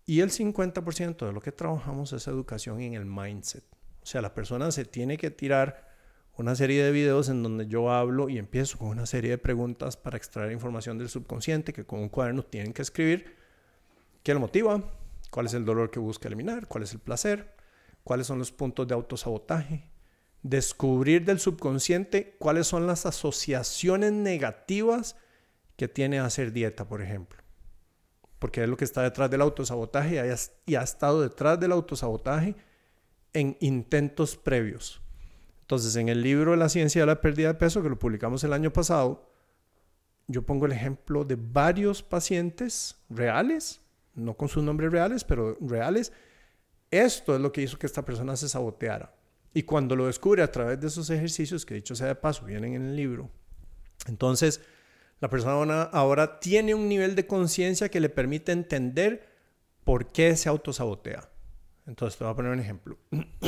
[0.05, 3.65] Y el 50% de lo que trabajamos es educación en el mindset.
[4.01, 5.88] O sea, la persona se tiene que tirar
[6.39, 9.97] una serie de videos en donde yo hablo y empiezo con una serie de preguntas
[9.97, 13.35] para extraer información del subconsciente que con un cuaderno tienen que escribir.
[14.23, 14.81] ¿Qué lo motiva?
[15.31, 16.67] ¿Cuál es el dolor que busca eliminar?
[16.67, 17.55] ¿Cuál es el placer?
[18.03, 19.89] ¿Cuáles son los puntos de autosabotaje?
[20.41, 25.17] Descubrir del subconsciente cuáles son las asociaciones negativas
[25.75, 27.39] que tiene hacer dieta, por ejemplo
[28.39, 30.15] porque es lo que está detrás del autosabotaje
[30.65, 32.55] y ha estado detrás del autosabotaje
[33.33, 35.01] en intentos previos.
[35.69, 38.53] Entonces, en el libro La ciencia de la pérdida de peso, que lo publicamos el
[38.53, 39.29] año pasado,
[40.25, 43.79] yo pongo el ejemplo de varios pacientes reales,
[44.15, 46.11] no con sus nombres reales, pero reales.
[46.89, 49.13] Esto es lo que hizo que esta persona se saboteara.
[49.53, 52.73] Y cuando lo descubre a través de esos ejercicios, que dicho sea de paso, vienen
[52.73, 53.29] en el libro,
[54.07, 54.61] entonces
[55.19, 59.29] la persona ahora tiene un nivel de conciencia que le permite entender
[59.83, 61.29] por qué se autosabotea.
[61.85, 62.97] Entonces, te voy a poner un ejemplo.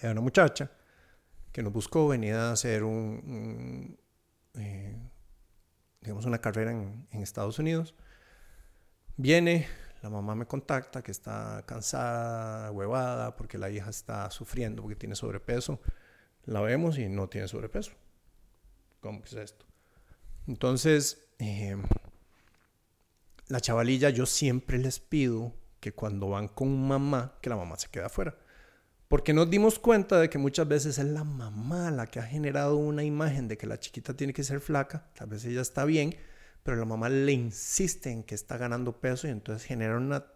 [0.00, 0.70] Hay una muchacha
[1.58, 3.98] que nos buscó, venía a hacer un,
[4.54, 4.96] eh,
[6.00, 7.96] digamos, una carrera en, en Estados Unidos.
[9.16, 9.66] Viene,
[10.00, 15.16] la mamá me contacta que está cansada, huevada, porque la hija está sufriendo porque tiene
[15.16, 15.80] sobrepeso.
[16.44, 17.90] La vemos y no tiene sobrepeso.
[19.00, 19.66] ¿Cómo que es esto?
[20.46, 21.76] Entonces, eh,
[23.48, 27.88] la chavalilla, yo siempre les pido que cuando van con mamá, que la mamá se
[27.88, 28.36] quede afuera.
[29.08, 32.76] Porque nos dimos cuenta de que muchas veces es la mamá la que ha generado
[32.76, 36.14] una imagen de que la chiquita tiene que ser flaca, tal vez ella está bien,
[36.62, 40.26] pero la mamá le insiste en que está ganando peso y entonces genera una,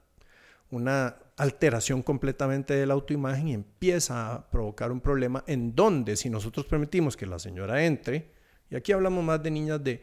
[0.70, 6.30] una alteración completamente de la autoimagen y empieza a provocar un problema en donde si
[6.30, 8.30] nosotros permitimos que la señora entre,
[8.70, 10.02] y aquí hablamos más de niñas de,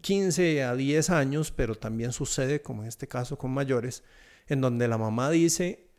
[0.00, 4.02] 15 a 10 años, pero también sucede, como en este caso con mayores,
[4.48, 5.91] en donde la mamá dice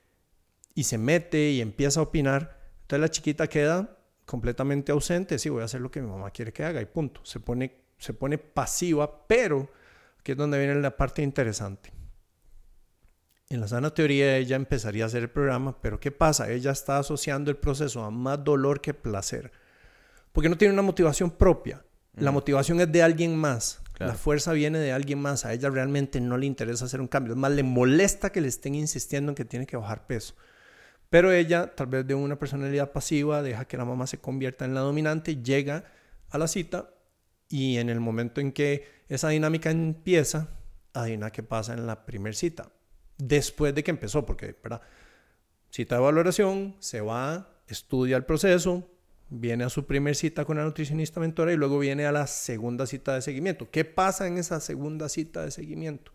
[0.74, 5.62] y se mete y empieza a opinar, entonces la chiquita queda completamente ausente, sí, voy
[5.62, 7.22] a hacer lo que mi mamá quiere que haga y punto.
[7.24, 9.70] Se pone, se pone pasiva, pero
[10.20, 11.92] aquí es donde viene la parte interesante.
[13.50, 16.50] En la sana teoría ella empezaría a hacer el programa, pero ¿qué pasa?
[16.50, 19.52] Ella está asociando el proceso a más dolor que placer
[20.34, 21.86] porque no tiene una motivación propia.
[22.16, 23.82] La motivación es de alguien más.
[24.00, 25.46] La fuerza viene de alguien más.
[25.46, 27.34] A ella realmente no le interesa hacer un cambio.
[27.34, 30.36] Es más, le molesta que le estén insistiendo en que tiene que bajar peso.
[31.14, 34.74] Pero ella, tal vez de una personalidad pasiva, deja que la mamá se convierta en
[34.74, 35.84] la dominante, llega
[36.32, 36.90] a la cita
[37.48, 40.50] y en el momento en que esa dinámica empieza,
[40.92, 42.72] adivina qué pasa en la primera cita.
[43.20, 44.82] Después de que empezó, porque, ¿verdad?
[45.70, 48.90] Cita de valoración, se va, estudia el proceso,
[49.30, 52.88] viene a su primer cita con la nutricionista mentora y luego viene a la segunda
[52.88, 53.70] cita de seguimiento.
[53.70, 56.12] ¿Qué pasa en esa segunda cita de seguimiento?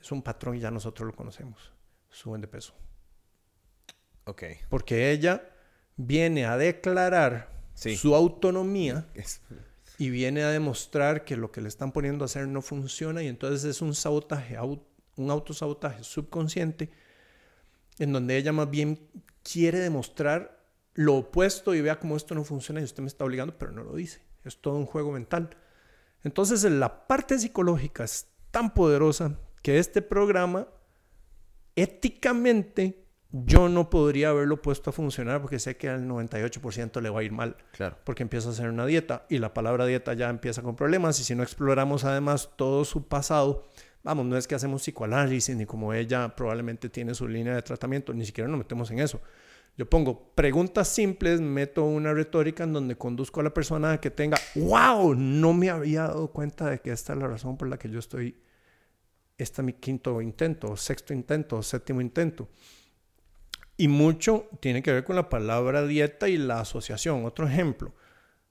[0.00, 1.72] Es un patrón y ya nosotros lo conocemos.
[2.08, 2.72] Suben de peso.
[4.24, 4.44] Ok.
[4.68, 5.42] Porque ella
[5.96, 9.06] viene a declarar su autonomía
[9.98, 13.28] y viene a demostrar que lo que le están poniendo a hacer no funciona y
[13.28, 16.90] entonces es un sabotaje, un autosabotaje subconsciente
[17.98, 18.98] en donde ella más bien
[19.42, 20.60] quiere demostrar
[20.94, 23.82] lo opuesto y vea cómo esto no funciona y usted me está obligando, pero no
[23.82, 24.20] lo dice.
[24.44, 25.50] Es todo un juego mental.
[26.24, 30.68] Entonces la parte psicológica es tan poderosa que este programa
[31.76, 37.20] éticamente yo no podría haberlo puesto a funcionar porque sé que al 98% le va
[37.20, 37.56] a ir mal.
[37.72, 37.96] Claro.
[38.04, 41.24] Porque empieza a hacer una dieta y la palabra dieta ya empieza con problemas y
[41.24, 43.68] si no exploramos además todo su pasado,
[44.02, 48.12] vamos, no es que hacemos psicoanálisis ni como ella probablemente tiene su línea de tratamiento,
[48.12, 49.20] ni siquiera nos metemos en eso.
[49.76, 54.10] Yo pongo preguntas simples, meto una retórica en donde conduzco a la persona a que
[54.10, 57.78] tenga, wow, no me había dado cuenta de que esta es la razón por la
[57.78, 58.36] que yo estoy,
[59.38, 62.48] este es mi quinto intento, sexto intento, séptimo intento.
[63.80, 67.24] Y mucho tiene que ver con la palabra dieta y la asociación.
[67.24, 67.94] Otro ejemplo,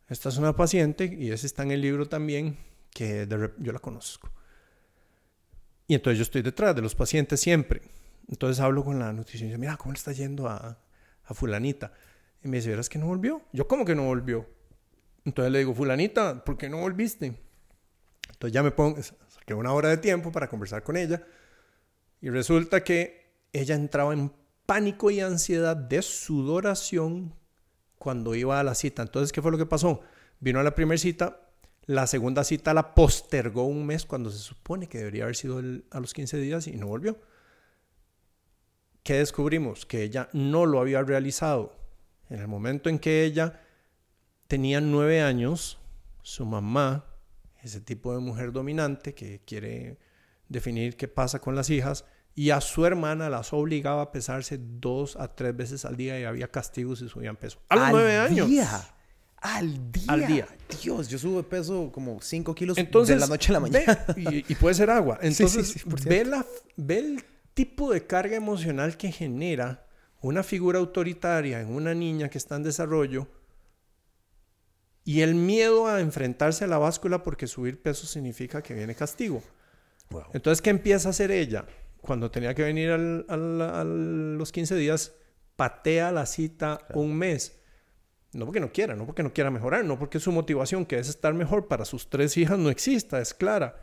[0.07, 2.57] esta es una paciente, y ese está en el libro también,
[2.89, 3.27] que
[3.59, 4.31] yo la conozco.
[5.85, 7.83] Y entonces yo estoy detrás de los pacientes siempre.
[8.27, 10.79] Entonces hablo con la nutricionista, mira, ¿cómo le está yendo a,
[11.23, 11.93] a fulanita?
[12.43, 13.43] Y me dice, ¿verás que no volvió?
[13.53, 14.47] Yo, ¿cómo que no volvió?
[15.25, 17.39] Entonces le digo, fulanita, ¿por qué no volviste?
[18.29, 21.21] Entonces ya me pongo, saqué una hora de tiempo para conversar con ella.
[22.19, 24.38] Y resulta que ella entraba en
[24.69, 27.33] pánico y ansiedad de sudoración
[27.97, 29.01] cuando iba a la cita.
[29.01, 30.01] Entonces, ¿qué fue lo que pasó?
[30.39, 31.41] Vino a la primera cita,
[31.87, 35.59] la segunda cita la postergó un mes cuando se supone que debería haber sido
[35.89, 37.17] a los 15 días y no volvió.
[39.01, 39.87] ¿Qué descubrimos?
[39.87, 41.75] Que ella no lo había realizado.
[42.29, 43.59] En el momento en que ella
[44.47, 45.79] tenía nueve años,
[46.21, 47.05] su mamá,
[47.63, 49.97] ese tipo de mujer dominante que quiere
[50.47, 52.05] definir qué pasa con las hijas,
[52.39, 56.23] y a su hermana las obligaba a pesarse dos a tres veces al día y
[56.23, 57.59] había castigos si subían peso.
[57.67, 58.47] A los nueve años.
[58.47, 58.81] Día.
[59.41, 60.05] Al día.
[60.07, 60.47] Al día.
[60.81, 64.05] Dios, yo subo de peso como cinco kilos de la noche a la mañana.
[64.15, 65.19] y, puede ser agua.
[65.21, 66.45] Entonces, ve, la,
[66.77, 69.85] ve el tipo de carga emocional que genera
[70.21, 73.27] una figura autoritaria en una niña que está en desarrollo
[75.03, 79.43] y el miedo a enfrentarse a la báscula porque subir peso significa que viene castigo.
[80.31, 81.65] Entonces, ¿qué empieza a hacer ella?
[82.01, 85.15] Cuando tenía que venir al, a los 15 días,
[85.55, 87.61] patea la cita un mes.
[88.33, 91.09] No porque no quiera, no porque no quiera mejorar, no porque su motivación, que es
[91.09, 93.81] estar mejor para sus tres hijas, no exista, es clara.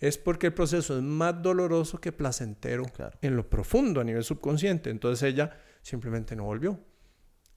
[0.00, 2.84] Es porque el proceso es más doloroso que placentero
[3.20, 4.90] en lo profundo, a nivel subconsciente.
[4.90, 6.80] Entonces ella simplemente no volvió.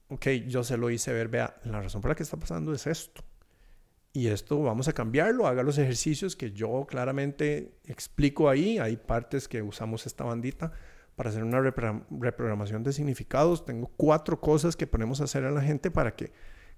[0.08, 2.86] Ok, yo se lo hice ver, vea, la razón por la que está pasando es
[2.86, 3.24] esto
[4.16, 9.46] y esto vamos a cambiarlo, haga los ejercicios que yo claramente explico ahí, hay partes
[9.46, 10.72] que usamos esta bandita
[11.16, 15.60] para hacer una reprogramación de significados, tengo cuatro cosas que ponemos a hacer a la
[15.60, 16.32] gente para que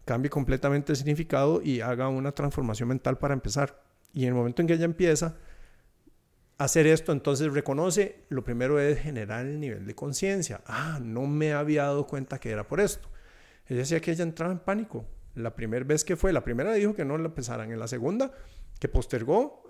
[0.05, 3.85] cambie completamente el significado y haga una transformación mental para empezar.
[4.13, 5.37] Y en el momento en que ella empieza
[6.59, 10.61] a hacer esto, entonces reconoce, lo primero es generar el nivel de conciencia.
[10.67, 13.09] Ah, no me había dado cuenta que era por esto.
[13.67, 16.95] Ella decía que ella entraba en pánico, la primera vez que fue, la primera dijo
[16.95, 18.33] que no la empezaran, en la segunda
[18.79, 19.63] que postergó,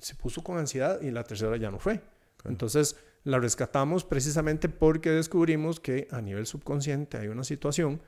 [0.00, 2.00] se puso con ansiedad y la tercera ya no fue.
[2.44, 8.00] Entonces la rescatamos precisamente porque descubrimos que a nivel subconsciente hay una situación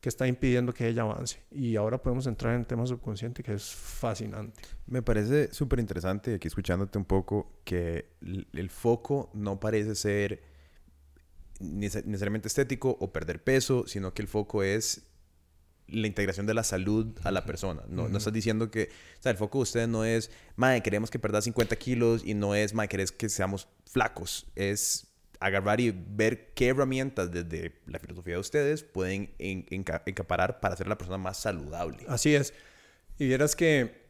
[0.00, 1.42] que está impidiendo que ella avance.
[1.50, 4.62] Y ahora podemos entrar en el tema subconsciente que es fascinante.
[4.86, 10.42] Me parece súper interesante aquí escuchándote un poco que el foco no parece ser
[11.60, 15.02] necesariamente estético o perder peso, sino que el foco es
[15.88, 17.82] la integración de la salud a la persona.
[17.88, 21.10] No, no estás diciendo que, o sea, el foco de ustedes no es, madre, queremos
[21.10, 24.46] que perdas 50 kilos y no es, madre, querés que seamos flacos.
[24.56, 25.06] Es
[25.38, 30.90] agarrar y ver qué herramientas desde la filosofía de ustedes pueden encaparar para hacer a
[30.90, 32.04] la persona más saludable.
[32.08, 32.54] Así es.
[33.18, 34.06] Y vieras que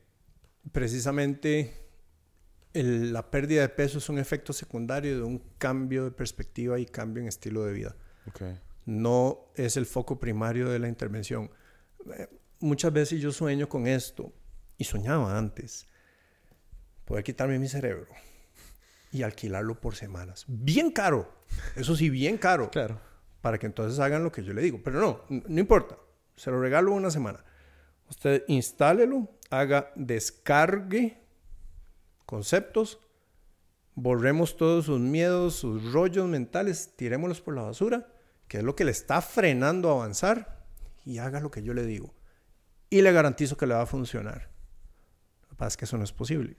[0.72, 1.86] precisamente
[2.72, 7.22] la pérdida de peso es un efecto secundario de un cambio de perspectiva y cambio
[7.22, 7.96] en estilo de vida.
[8.28, 8.58] Okay.
[8.84, 11.50] No es el foco primario de la intervención
[12.60, 14.32] muchas veces yo sueño con esto,
[14.78, 15.86] y soñaba antes,
[17.04, 18.08] poder quitarme mi cerebro
[19.12, 20.44] y alquilarlo por semanas.
[20.48, 21.32] Bien caro,
[21.74, 22.70] eso sí, bien caro.
[22.76, 23.00] Claro.
[23.40, 24.80] Para que entonces hagan lo que yo le digo.
[24.82, 25.96] Pero no, no importa,
[26.34, 27.44] se lo regalo una semana.
[28.10, 31.22] Usted instálelo, haga descargue
[32.24, 32.98] conceptos,
[33.94, 38.08] borremos todos sus miedos, sus rollos mentales, tirémoslos por la basura,
[38.48, 40.55] que es lo que le está frenando a avanzar
[41.06, 42.12] y haga lo que yo le digo.
[42.90, 44.50] Y le garantizo que le va a funcionar.
[45.42, 46.56] Lo que pasa es que eso no es posible.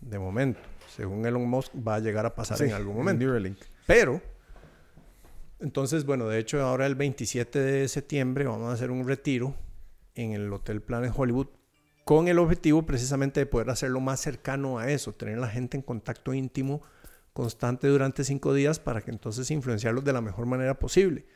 [0.00, 0.60] De momento.
[0.94, 3.24] Según Elon Musk, va a llegar a pasar en algún momento.
[3.86, 4.20] Pero,
[5.60, 9.54] entonces, bueno, de hecho, ahora el 27 de septiembre vamos a hacer un retiro
[10.16, 11.48] en el Hotel Planet Hollywood
[12.04, 15.76] con el objetivo precisamente de poder hacerlo más cercano a eso, tener a la gente
[15.76, 16.82] en contacto íntimo
[17.32, 21.26] constante durante cinco días para que entonces influenciarlos de la mejor manera posible.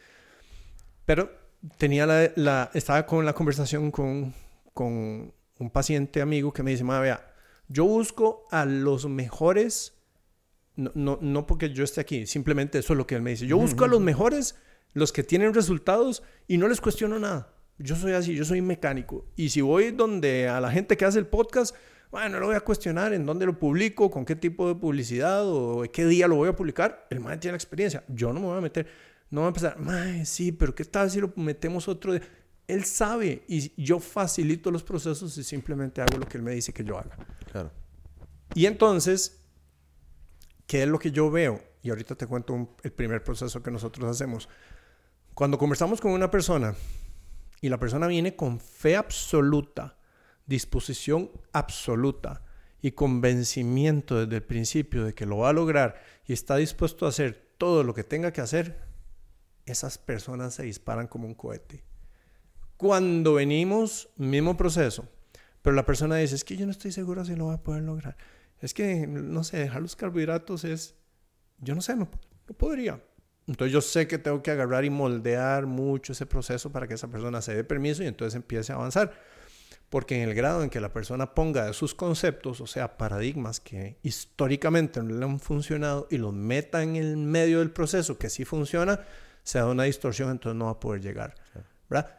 [1.04, 1.39] Pero
[1.78, 4.34] tenía la, la, estaba con la conversación con,
[4.72, 7.34] con un paciente amigo que me dice, vea,
[7.68, 9.94] yo busco a los mejores,
[10.76, 13.46] no, no, no, porque yo esté aquí, simplemente eso es lo que él me dice.
[13.46, 14.56] Yo busco a los mejores,
[14.92, 17.54] los que tienen resultados y no les cuestiono nada.
[17.78, 19.26] Yo soy así, yo soy mecánico.
[19.36, 21.74] Y si voy donde a la gente que hace el podcast,
[22.10, 25.46] bueno, no lo voy a cuestionar en dónde lo publico, con qué tipo de publicidad
[25.46, 27.06] o qué día lo voy a publicar.
[27.08, 28.02] El man tiene la experiencia.
[28.08, 28.86] Yo no me voy a meter,
[29.30, 32.22] no voy a empezar, mae, sí, pero ¿qué tal si lo metemos otro día?
[32.66, 36.72] Él sabe y yo facilito los procesos y simplemente hago lo que él me dice
[36.72, 37.16] que yo haga.
[37.50, 37.72] Claro.
[38.54, 39.40] Y entonces,
[40.66, 41.62] ¿qué es lo que yo veo?
[41.82, 44.48] Y ahorita te cuento el primer proceso que nosotros hacemos.
[45.34, 46.74] Cuando conversamos con una persona
[47.60, 49.96] y la persona viene con fe absoluta,
[50.46, 52.42] disposición absoluta
[52.82, 57.10] y convencimiento desde el principio de que lo va a lograr y está dispuesto a
[57.10, 58.89] hacer todo lo que tenga que hacer,
[59.70, 61.84] esas personas se disparan como un cohete.
[62.76, 65.08] Cuando venimos, mismo proceso,
[65.62, 67.82] pero la persona dice, es que yo no estoy seguro si lo va a poder
[67.82, 68.16] lograr.
[68.60, 70.94] Es que, no sé, dejar los carbohidratos es,
[71.58, 72.08] yo no sé, no,
[72.48, 73.02] no podría.
[73.46, 77.08] Entonces yo sé que tengo que agarrar y moldear mucho ese proceso para que esa
[77.08, 79.12] persona se dé permiso y entonces empiece a avanzar.
[79.88, 83.98] Porque en el grado en que la persona ponga sus conceptos, o sea, paradigmas que
[84.02, 88.44] históricamente no le han funcionado y los meta en el medio del proceso que sí
[88.44, 89.00] funciona,
[89.42, 91.34] se da una distorsión, entonces no va a poder llegar.
[91.88, 92.18] ¿verdad?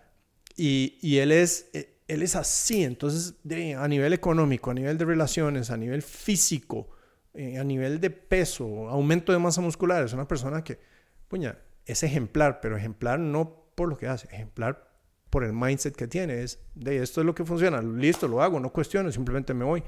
[0.55, 3.36] Y, y, él, es, eh, él es así, entonces
[3.78, 6.89] a nivel económico, a nivel de relaciones, a nivel físico,
[7.34, 10.80] eh, a nivel de peso, aumento de masa muscular, es una persona que,
[11.28, 14.91] puña, es ejemplar, pero ejemplar no por lo que hace, ejemplar
[15.30, 16.43] por el mindset que tiene.
[16.43, 19.84] Es de esto es lo que funciona, listo, lo hago, no cuestiono, simplemente me voy.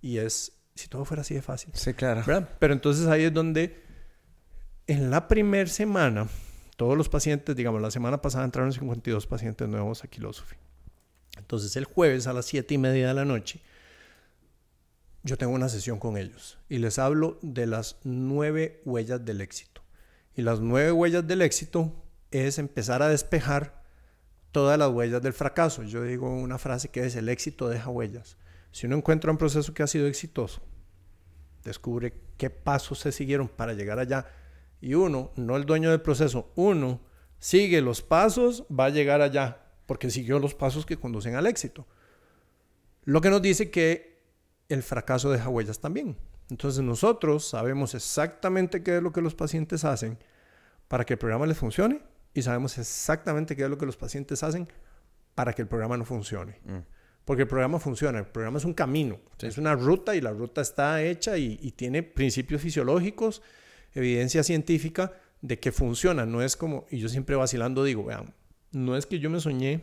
[0.00, 1.72] Y es, si todo fuera así de fácil.
[1.74, 2.22] Sí, claro.
[2.58, 3.82] Pero entonces ahí es donde
[4.86, 6.28] en la primera semana,
[6.76, 10.56] todos los pacientes, digamos, la semana pasada entraron 52 pacientes nuevos a Kilosophy.
[11.38, 13.60] Entonces el jueves a las 7 y media de la noche,
[15.22, 19.82] yo tengo una sesión con ellos y les hablo de las nueve huellas del éxito.
[20.36, 21.92] Y las nueve huellas del éxito
[22.30, 23.82] es empezar a despejar
[24.52, 25.82] todas las huellas del fracaso.
[25.82, 28.36] Yo digo una frase que es el éxito deja huellas.
[28.70, 30.60] Si uno encuentra un proceso que ha sido exitoso,
[31.64, 34.26] descubre qué pasos se siguieron para llegar allá
[34.80, 37.00] y uno, no el dueño del proceso, uno
[37.38, 41.86] sigue los pasos, va a llegar allá porque siguió los pasos que conducen al éxito.
[43.04, 44.20] Lo que nos dice que
[44.68, 46.16] el fracaso deja huellas también.
[46.50, 50.18] Entonces nosotros sabemos exactamente qué es lo que los pacientes hacen
[50.88, 52.00] para que el programa les funcione
[52.34, 54.68] y sabemos exactamente qué es lo que los pacientes hacen
[55.34, 56.60] para que el programa no funcione.
[56.64, 56.78] Mm.
[57.24, 60.60] Porque el programa funciona, el programa es un camino, es una ruta y la ruta
[60.60, 63.42] está hecha y, tiene principios fisiológicos,
[63.96, 66.24] evidencia científica de que funciona.
[66.26, 68.34] No es como, y yo siempre vacilando digo, vean,
[68.70, 69.82] no es que yo me soñé,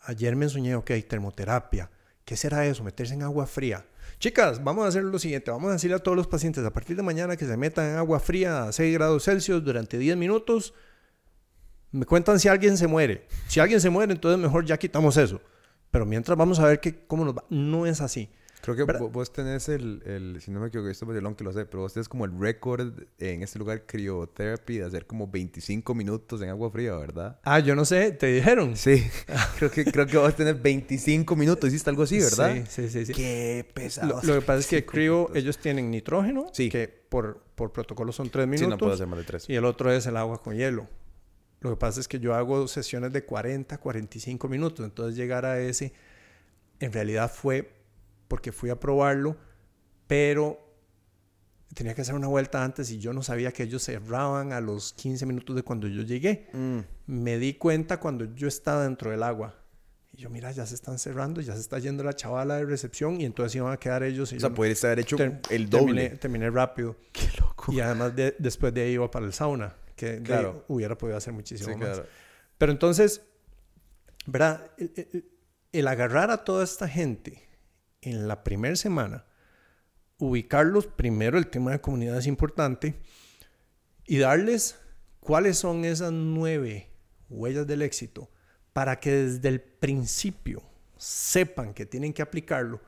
[0.00, 1.90] ayer me soñé, ok, termoterapia,
[2.24, 2.82] ¿qué será eso?
[2.82, 3.86] Meterse en agua fría.
[4.18, 5.50] Chicas, vamos a hacer lo siguiente.
[5.50, 7.96] Vamos a decirle a todos los pacientes a partir de mañana que se metan en
[7.96, 10.74] agua fría a 6 grados Celsius durante 10 minutos.
[11.92, 13.26] Me cuentan si alguien se muere.
[13.46, 15.40] Si alguien se muere, entonces mejor ya quitamos eso.
[15.90, 17.44] Pero mientras vamos a ver que, cómo nos va.
[17.48, 18.28] No es así.
[18.60, 21.64] Creo que vos tenés el, el, si no me equivoco, esto es que lo sé,
[21.66, 26.42] pero vos tenés como el récord en este lugar Cryotherapy de hacer como 25 minutos
[26.42, 27.38] en agua fría, ¿verdad?
[27.44, 28.76] Ah, yo no sé, ¿te dijeron?
[28.76, 29.06] Sí,
[29.58, 32.66] creo que, creo que vos tenés 25 minutos, hiciste algo así, ¿verdad?
[32.68, 33.12] Sí, sí, sí.
[33.12, 34.20] Qué pesado.
[34.22, 36.68] Lo, que pasa es que Cryo, ellos tienen nitrógeno, sí.
[36.68, 38.66] que por, por protocolo son 3 minutos.
[38.66, 39.50] Sí, no puedo hacer más de 3.
[39.50, 40.88] Y el otro es el agua con hielo.
[41.60, 45.58] Lo que pasa es que yo hago sesiones de 40, 45 minutos, entonces llegar a
[45.58, 45.92] ese,
[46.78, 47.77] en realidad fue
[48.28, 49.36] porque fui a probarlo,
[50.06, 50.68] pero
[51.74, 54.92] tenía que hacer una vuelta antes y yo no sabía que ellos cerraban a los
[54.94, 56.48] 15 minutos de cuando yo llegué.
[56.52, 56.78] Mm.
[57.06, 59.54] Me di cuenta cuando yo estaba dentro del agua.
[60.12, 63.20] Y yo, mira, ya se están cerrando, ya se está yendo la chavala de recepción
[63.20, 64.32] y entonces iban a quedar ellos.
[64.32, 65.16] Y o sea, puede haber hecho
[65.50, 66.10] el doble.
[66.10, 66.96] Terminé, rápido.
[67.12, 67.72] Qué loco.
[67.72, 70.64] Y además después de ahí iba para el sauna, que claro.
[70.68, 72.02] hubiera podido hacer muchísimo más.
[72.56, 73.22] Pero entonces,
[74.26, 74.70] ¿verdad?
[75.70, 77.47] el agarrar a toda esta gente
[78.02, 79.24] en la primera semana,
[80.18, 83.00] ubicarlos primero, el tema de comunidad es importante,
[84.06, 84.78] y darles
[85.20, 86.90] cuáles son esas nueve
[87.28, 88.30] huellas del éxito
[88.72, 90.62] para que desde el principio
[90.96, 92.80] sepan que tienen que aplicarlo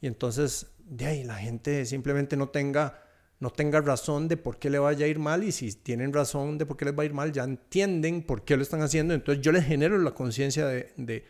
[0.00, 3.02] y entonces de ahí la gente simplemente no tenga
[3.38, 6.58] no tenga razón de por qué le vaya a ir mal y si tienen razón
[6.58, 9.14] de por qué les va a ir mal ya entienden por qué lo están haciendo
[9.14, 11.24] entonces yo les genero la conciencia de, de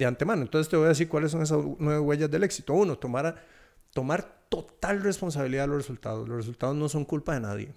[0.00, 0.42] antemano.
[0.42, 2.72] Entonces te voy a decir cuáles son esas nueve huellas del éxito.
[2.74, 3.44] Uno, tomar,
[3.92, 6.28] tomar total responsabilidad de los resultados.
[6.28, 7.74] Los resultados no son culpa de nadie,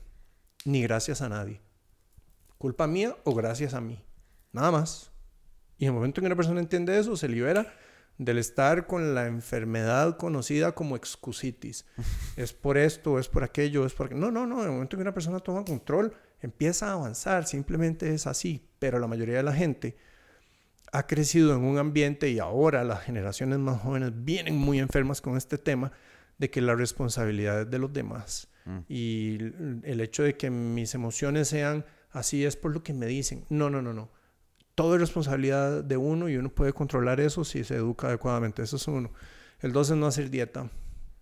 [0.63, 1.61] ni gracias a nadie.
[2.57, 4.03] culpa mía o gracias a mí.
[4.51, 5.11] Nada más.
[5.77, 7.73] Y en el momento en que una persona entiende eso, se libera
[8.17, 11.85] del estar con la enfermedad conocida como excusitis.
[12.37, 14.13] es por esto, es por aquello, es por...
[14.15, 14.61] No, no, no.
[14.61, 17.45] En el momento en que una persona toma control, empieza a avanzar.
[17.45, 18.69] Simplemente es así.
[18.79, 19.97] Pero la mayoría de la gente
[20.91, 25.37] ha crecido en un ambiente y ahora las generaciones más jóvenes vienen muy enfermas con
[25.37, 25.91] este tema
[26.37, 28.49] de que la responsabilidad es de los demás.
[28.65, 28.79] Mm.
[28.87, 29.37] Y
[29.83, 33.45] el hecho de que mis emociones sean así es por lo que me dicen.
[33.49, 34.09] No, no, no, no.
[34.73, 38.61] Todo es responsabilidad de uno y uno puede controlar eso si se educa adecuadamente.
[38.61, 39.11] Eso es uno.
[39.59, 40.69] El dos es no hacer dieta,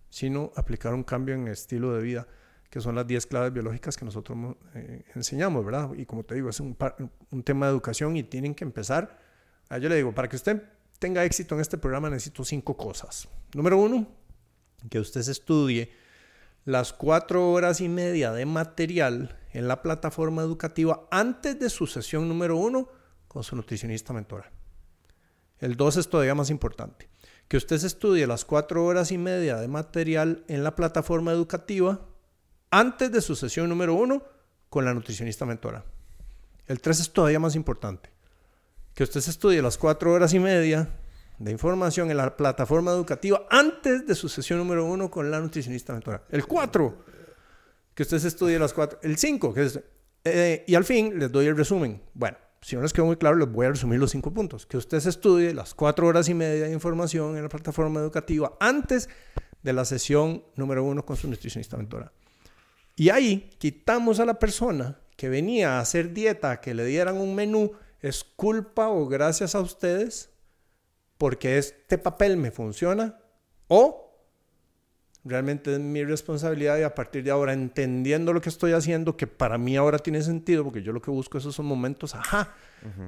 [0.08, 2.26] sino aplicar un cambio en el estilo de vida,
[2.68, 5.92] que son las 10 claves biológicas que nosotros eh, enseñamos, ¿verdad?
[5.94, 6.76] Y como te digo, es un,
[7.30, 9.23] un tema de educación y tienen que empezar.
[9.74, 10.62] Ah, yo le digo, para que usted
[11.00, 13.26] tenga éxito en este programa necesito cinco cosas.
[13.54, 14.06] Número uno,
[14.88, 15.92] que usted estudie
[16.64, 22.28] las cuatro horas y media de material en la plataforma educativa antes de su sesión
[22.28, 22.88] número uno
[23.26, 24.52] con su nutricionista mentora.
[25.58, 27.08] El dos es todavía más importante.
[27.48, 32.06] Que usted estudie las cuatro horas y media de material en la plataforma educativa
[32.70, 34.22] antes de su sesión número uno
[34.70, 35.84] con la nutricionista mentora.
[36.68, 38.13] El tres es todavía más importante.
[38.94, 40.88] Que usted se estudie las cuatro horas y media
[41.38, 45.92] de información en la plataforma educativa antes de su sesión número uno con la nutricionista
[45.92, 46.22] mentora.
[46.30, 47.04] El 4,
[47.94, 48.98] que usted se estudie las cuatro.
[49.02, 49.80] El 5, que es...
[50.24, 52.00] Eh, y al fin les doy el resumen.
[52.14, 54.64] Bueno, si no les quedó muy claro, les voy a resumir los cinco puntos.
[54.64, 58.56] Que usted se estudie las cuatro horas y media de información en la plataforma educativa
[58.58, 59.10] antes
[59.62, 62.12] de la sesión número uno con su nutricionista mentora.
[62.96, 67.34] Y ahí quitamos a la persona que venía a hacer dieta, que le dieran un
[67.34, 67.72] menú,
[68.04, 70.28] es culpa o gracias a ustedes
[71.16, 73.18] porque este papel me funciona
[73.66, 74.14] o
[75.24, 79.26] realmente es mi responsabilidad y a partir de ahora entendiendo lo que estoy haciendo, que
[79.26, 82.54] para mí ahora tiene sentido, porque yo lo que busco esos son momentos ajá.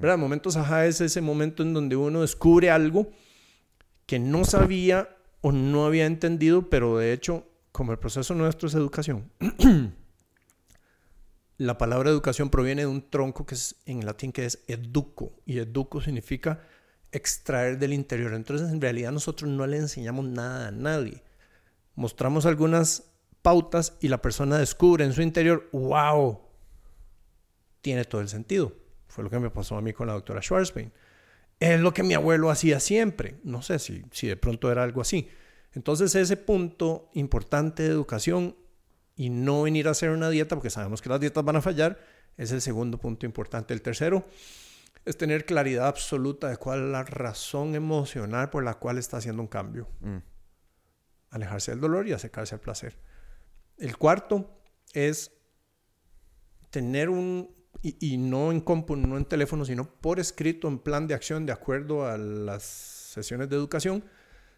[0.01, 0.17] ¿verdad?
[0.17, 3.11] Momentos ajá es ese momento en donde uno descubre algo
[4.07, 8.75] que no sabía o no había entendido, pero de hecho, como el proceso nuestro es
[8.75, 9.31] educación,
[11.59, 15.59] la palabra educación proviene de un tronco que es en latín que es educo, y
[15.59, 16.61] educo significa
[17.13, 18.35] extraer del interior.
[18.35, 21.23] Entonces, en realidad nosotros no le enseñamos nada a nadie.
[21.95, 23.05] Mostramos algunas
[23.43, 26.41] pautas y la persona descubre en su interior, wow,
[27.81, 28.73] tiene todo el sentido.
[29.07, 30.93] Fue lo que me pasó a mí con la doctora Schwarzbein.
[31.59, 33.37] Es lo que mi abuelo hacía siempre.
[33.45, 35.29] No sé si, si de pronto era algo así.
[35.73, 38.57] Entonces ese punto importante de educación
[39.17, 41.99] y no venir a hacer una dieta, porque sabemos que las dietas van a fallar,
[42.37, 43.73] es el segundo punto importante.
[43.73, 44.25] El tercero,
[45.07, 49.41] es tener claridad absoluta de cuál es la razón emocional por la cual está haciendo
[49.41, 49.89] un cambio.
[50.01, 50.17] Mm.
[51.31, 52.99] Alejarse del dolor y acercarse al placer.
[53.79, 54.51] El cuarto
[54.93, 55.31] es
[56.71, 61.15] tener un, y, no en compu, no en teléfono, sino por escrito, en plan de
[61.15, 64.05] acción, de acuerdo a las sesiones de educación,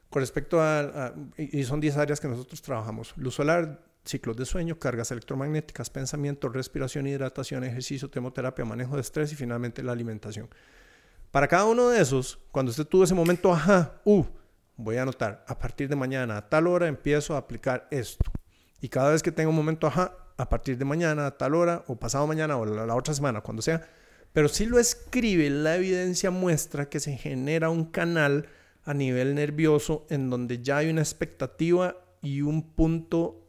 [0.08, 3.12] con respecto a, a y son 10 áreas que nosotros trabajamos.
[3.18, 9.32] Luz solar, ciclos de sueño, cargas electromagnéticas, pensamiento, respiración, hidratación, ejercicio, temoterapia, manejo de estrés
[9.32, 10.48] y finalmente la alimentación.
[11.30, 14.24] Para cada uno de esos, cuando usted tuvo ese momento, ajá, uh,
[14.76, 18.30] voy a anotar, a partir de mañana a tal hora empiezo a aplicar esto.
[18.80, 21.84] Y cada vez que tenga un momento, ajá, a partir de mañana a tal hora,
[21.88, 23.86] o pasado mañana, o la, la otra semana, cuando sea,
[24.32, 28.46] pero si lo escribe, la evidencia muestra que se genera un canal
[28.84, 33.47] a nivel nervioso en donde ya hay una expectativa y un punto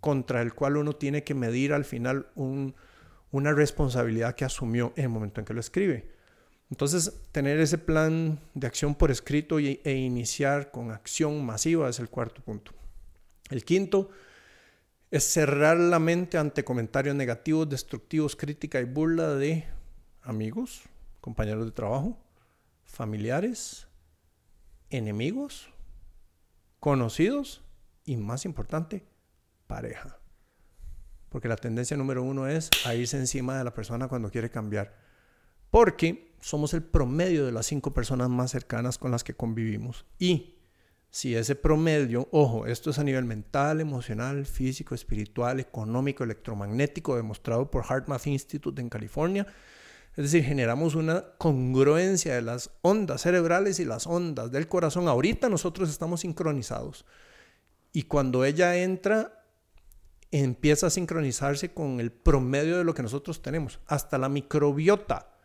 [0.00, 5.08] contra el cual uno tiene que medir al final una responsabilidad que asumió en el
[5.10, 6.10] momento en que lo escribe.
[6.70, 12.08] Entonces, tener ese plan de acción por escrito e iniciar con acción masiva es el
[12.08, 12.72] cuarto punto.
[13.50, 14.10] El quinto
[15.10, 19.64] es cerrar la mente ante comentarios negativos, destructivos, crítica y burla de
[20.22, 20.82] amigos,
[21.20, 22.18] compañeros de trabajo,
[22.84, 23.86] familiares,
[24.90, 25.68] enemigos,
[26.80, 27.62] conocidos
[28.04, 29.04] y, más importante,
[29.66, 30.18] pareja.
[31.28, 34.96] Porque la tendencia número uno es a irse encima de la persona cuando quiere cambiar.
[35.70, 40.06] Porque somos el promedio de las cinco personas más cercanas con las que convivimos.
[40.18, 40.56] Y
[41.10, 47.70] si ese promedio, ojo, esto es a nivel mental, emocional, físico, espiritual, económico, electromagnético, demostrado
[47.70, 49.46] por HeartMath Institute en California,
[50.16, 55.08] es decir, generamos una congruencia de las ondas cerebrales y las ondas del corazón.
[55.08, 57.04] Ahorita nosotros estamos sincronizados.
[57.92, 59.35] Y cuando ella entra
[60.30, 63.80] empieza a sincronizarse con el promedio de lo que nosotros tenemos.
[63.86, 65.36] Hasta la microbiota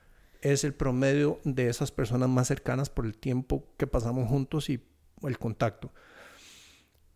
[0.41, 4.83] es el promedio de esas personas más cercanas por el tiempo que pasamos juntos y
[5.23, 5.93] el contacto.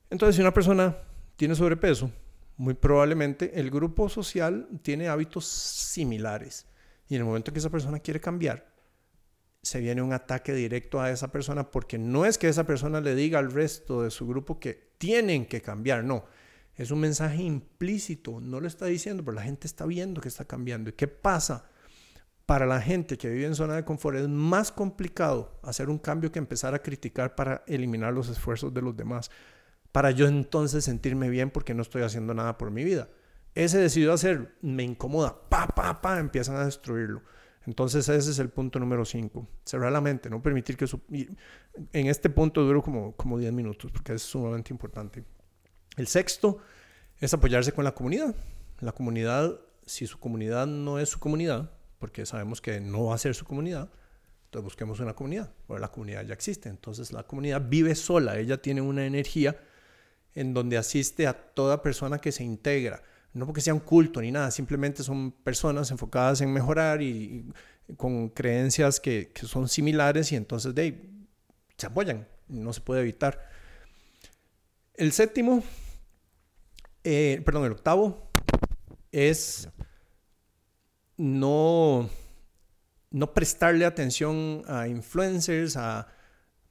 [0.09, 0.95] Entonces, si una persona
[1.35, 2.11] tiene sobrepeso,
[2.57, 6.67] muy probablemente el grupo social tiene hábitos similares.
[7.07, 8.73] Y en el momento que esa persona quiere cambiar,
[9.61, 13.15] se viene un ataque directo a esa persona porque no es que esa persona le
[13.15, 16.25] diga al resto de su grupo que tienen que cambiar, no.
[16.75, 20.45] Es un mensaje implícito, no lo está diciendo, pero la gente está viendo que está
[20.45, 20.89] cambiando.
[20.89, 21.69] ¿Y qué pasa?
[22.45, 26.31] Para la gente que vive en zona de confort es más complicado hacer un cambio
[26.31, 29.31] que empezar a criticar para eliminar los esfuerzos de los demás.
[29.91, 33.09] Para yo entonces sentirme bien porque no estoy haciendo nada por mi vida.
[33.55, 37.21] Ese decidió hacer, me incomoda, pa, pa, pa, empiezan a destruirlo.
[37.65, 39.47] Entonces ese es el punto número 5.
[39.63, 40.85] Cerrar la mente, no permitir que.
[41.93, 45.23] En este punto duro como, como 10 minutos porque es sumamente importante.
[45.95, 46.59] El sexto
[47.19, 48.35] es apoyarse con la comunidad.
[48.79, 53.17] La comunidad, si su comunidad no es su comunidad, porque sabemos que no va a
[53.17, 53.89] ser su comunidad,
[54.45, 55.51] entonces busquemos una comunidad.
[55.67, 59.59] Bueno, la comunidad ya existe, entonces la comunidad vive sola, ella tiene una energía
[60.33, 63.01] en donde asiste a toda persona que se integra.
[63.33, 67.45] No porque sea un culto ni nada, simplemente son personas enfocadas en mejorar y,
[67.97, 71.09] con creencias que, son similares y entonces de
[71.77, 73.49] se apoyan, no se puede evitar.
[74.93, 75.63] El séptimo
[77.05, 78.31] eh, perdón, el octavo
[79.11, 79.69] es
[81.17, 82.09] no,
[83.11, 86.07] no prestarle atención a influencers, a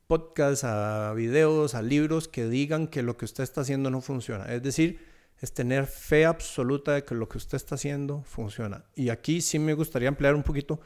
[0.08, 4.52] podcasts, a videos, a libros que digan que lo que usted está haciendo no funciona.
[4.52, 5.06] Es decir,
[5.40, 8.84] es tener fe absoluta de que lo que usted está haciendo funciona.
[8.96, 10.80] Y aquí sí me gustaría ampliar un poquito,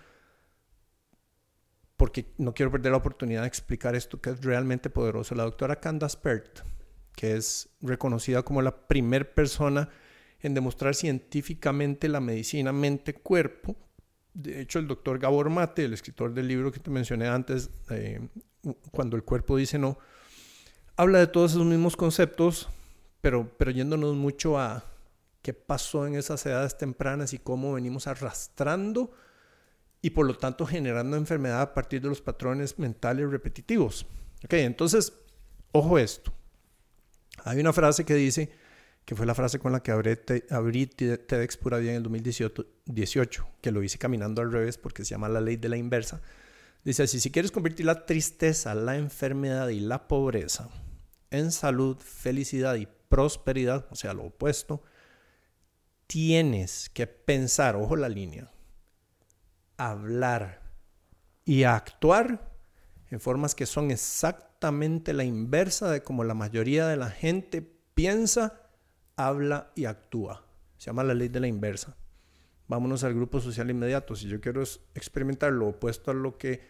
[1.96, 5.34] porque no quiero perder la oportunidad de explicar esto que es realmente poderoso.
[5.34, 6.60] La doctora Candace Pert
[7.18, 9.88] que es reconocida como la primer persona
[10.38, 13.74] en demostrar científicamente la medicina mente-cuerpo.
[14.34, 18.20] De hecho, el doctor Gabor Mate, el escritor del libro que te mencioné antes, eh,
[18.92, 19.98] Cuando el cuerpo dice no,
[20.96, 22.68] habla de todos esos mismos conceptos,
[23.20, 24.84] pero, pero yéndonos mucho a
[25.42, 29.10] qué pasó en esas edades tempranas y cómo venimos arrastrando
[30.02, 34.06] y por lo tanto generando enfermedad a partir de los patrones mentales repetitivos.
[34.44, 35.12] Ok, entonces,
[35.72, 36.37] ojo esto.
[37.44, 38.50] Hay una frase que dice,
[39.04, 40.18] que fue la frase con la que abrí,
[40.50, 45.10] abrí TEDx Pura Vida en el 2018, que lo hice caminando al revés porque se
[45.10, 46.20] llama la ley de la inversa.
[46.84, 50.68] Dice así, si quieres convertir la tristeza, la enfermedad y la pobreza
[51.30, 54.82] en salud, felicidad y prosperidad, o sea, lo opuesto,
[56.06, 58.50] tienes que pensar, ojo la línea,
[59.76, 60.62] hablar
[61.44, 62.52] y actuar
[63.10, 63.90] en formas que son
[64.58, 67.62] exactamente la inversa de como la mayoría de la gente
[67.94, 68.60] piensa,
[69.14, 70.44] habla y actúa.
[70.78, 71.96] Se llama la ley de la inversa.
[72.66, 74.16] Vámonos al grupo social inmediato.
[74.16, 74.60] Si yo quiero
[74.96, 76.60] experimentar lo opuesto a lo que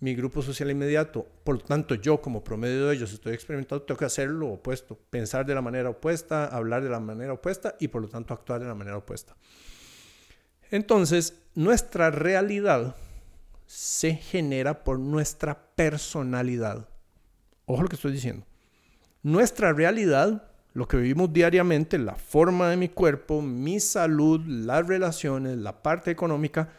[0.00, 3.98] mi grupo social inmediato, por lo tanto yo como promedio de ellos estoy experimentando, tengo
[3.98, 7.88] que hacer lo opuesto, pensar de la manera opuesta, hablar de la manera opuesta y
[7.88, 9.34] por lo tanto actuar de la manera opuesta.
[10.70, 12.94] Entonces, nuestra realidad
[13.64, 16.89] se genera por nuestra personalidad.
[17.72, 18.44] Ojo lo que estoy diciendo.
[19.22, 25.56] Nuestra realidad, lo que vivimos diariamente, la forma de mi cuerpo, mi salud, las relaciones,
[25.56, 26.70] la parte económica,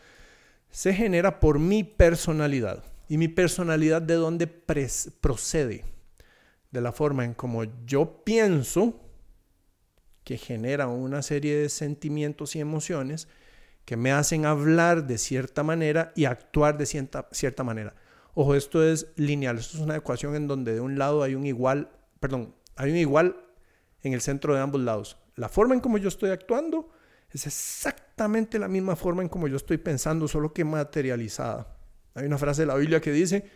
[0.69, 2.83] se genera por mi personalidad.
[3.07, 5.85] ¿Y mi personalidad de dónde procede?
[6.71, 8.99] De la forma en como yo pienso,
[10.25, 13.29] que genera una serie de sentimientos y emociones,
[13.85, 17.95] que me hacen hablar de cierta manera y actuar de cierta, cierta manera.
[18.33, 21.45] Ojo, esto es lineal, esto es una ecuación en donde de un lado hay un
[21.45, 23.35] igual, perdón, hay un igual
[24.01, 25.17] en el centro de ambos lados.
[25.35, 26.89] La forma en como yo estoy actuando
[27.29, 31.77] es exactamente la misma forma en como yo estoy pensando, solo que materializada.
[32.13, 33.49] Hay una frase de la Biblia que dice,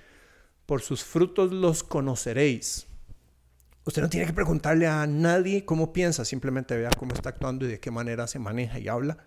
[0.65, 2.88] por sus frutos los conoceréis.
[3.86, 7.69] Usted no tiene que preguntarle a nadie cómo piensa, simplemente vea cómo está actuando y
[7.69, 9.17] de qué manera se maneja y habla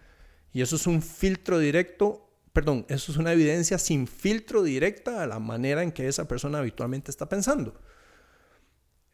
[0.52, 2.27] y eso es un filtro directo,
[2.58, 6.58] perdón, eso es una evidencia sin filtro directa a la manera en que esa persona
[6.58, 7.80] habitualmente está pensando.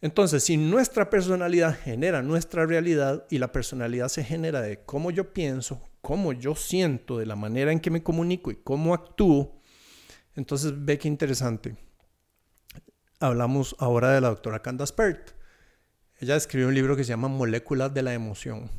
[0.01, 5.35] Entonces, si nuestra personalidad genera nuestra realidad y la personalidad se genera de cómo yo
[5.35, 9.61] pienso, cómo yo siento, de la manera en que me comunico y cómo actúo,
[10.37, 11.77] entonces ve qué interesante.
[13.21, 15.33] Hablamos ahora de la doctora Candace Pert.
[16.19, 18.71] Ella escribió un libro que se llama Moléculas de la Emoción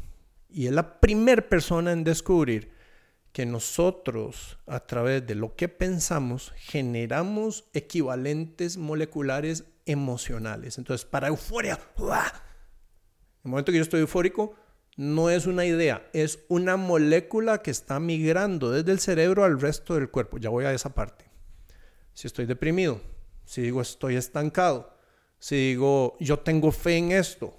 [0.49, 2.73] y es la primera persona en descubrir
[3.35, 10.77] que nosotros, a través de lo que pensamos, generamos equivalentes moleculares emocionales.
[10.77, 12.05] Entonces, para euforia, en
[13.43, 14.55] el momento que yo estoy eufórico,
[14.95, 19.95] no es una idea, es una molécula que está migrando desde el cerebro al resto
[19.95, 20.37] del cuerpo.
[20.37, 21.25] Ya voy a esa parte.
[22.13, 23.01] Si estoy deprimido,
[23.43, 24.95] si digo estoy estancado,
[25.39, 27.53] si digo yo tengo fe en esto,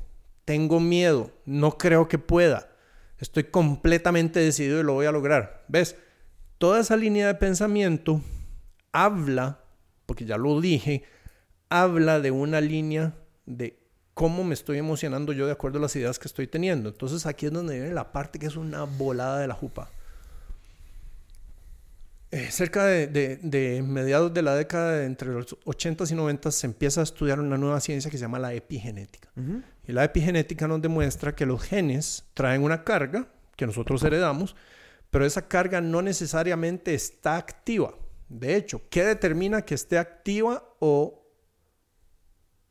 [0.46, 2.70] tengo miedo, no creo que pueda,
[3.18, 5.64] Estoy completamente decidido y lo voy a lograr.
[5.68, 5.96] ¿Ves?
[6.58, 8.20] toda esa línea de pensamiento
[8.92, 9.60] habla,
[10.06, 11.04] porque ya lo dije,
[11.68, 13.14] habla de una línea
[13.44, 13.78] de
[14.14, 16.88] cómo me estoy emocionando yo de acuerdo a las ideas que estoy teniendo.
[16.88, 19.90] Entonces aquí es donde viene la parte que es una volada de la jupa.
[22.32, 27.04] Eh, cerca de, mediados de la década, entre los 80s y 90 se empieza a
[27.04, 29.30] estudiar una nueva ciencia que se llama la epigenética.
[29.86, 34.56] Y la epigenética nos demuestra que los genes traen una carga que nosotros heredamos,
[35.10, 37.94] pero esa carga no necesariamente está activa.
[38.28, 41.22] De hecho, ¿qué determina que esté activa o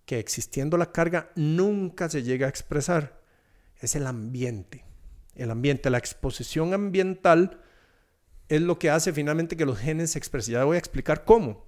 [0.05, 3.21] que existiendo la carga nunca se llega a expresar?
[3.79, 4.83] Es el ambiente.
[5.33, 7.61] El ambiente, la exposición ambiental
[8.47, 10.53] es lo que hace finalmente que los genes se expresen.
[10.53, 11.65] Ya voy a explicar cómo.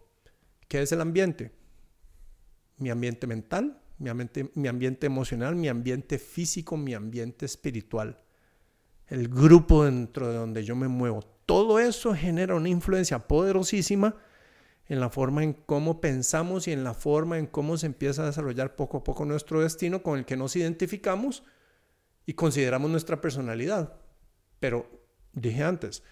[0.68, 1.52] ¿Qué es el ambiente?
[2.78, 8.20] Mi ambiente mental, mi ambiente, mi ambiente emocional, mi ambiente físico, mi ambiente espiritual.
[9.08, 11.22] El grupo dentro de donde yo me muevo.
[11.46, 14.16] Todo eso genera una influencia poderosísima
[14.90, 18.28] en la forma en cómo pensamos y en la forma en cómo se empieza a
[18.28, 21.44] desarrollar poco a poco nuestro destino con el que nos identificamos
[22.26, 23.94] y consideramos nuestra personalidad.
[24.60, 24.90] Pero
[25.34, 26.04] dije antes,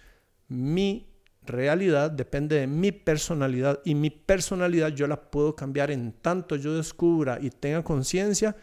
[0.48, 1.08] mi
[1.44, 6.76] realidad depende de mi personalidad y mi personalidad yo la puedo cambiar en tanto yo
[6.76, 8.56] descubra y tenga conciencia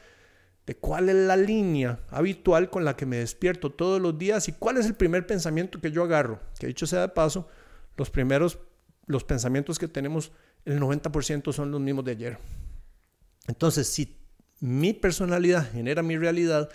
[0.65, 4.53] de cuál es la línea habitual con la que me despierto todos los días y
[4.53, 6.39] cuál es el primer pensamiento que yo agarro.
[6.57, 7.47] Que dicho sea de paso,
[7.97, 8.59] los primeros,
[9.05, 10.31] los pensamientos que tenemos,
[10.63, 12.37] el 90% son los mismos de ayer.
[13.47, 14.17] Entonces, si
[14.61, 16.69] mi personalidad genera mi realidad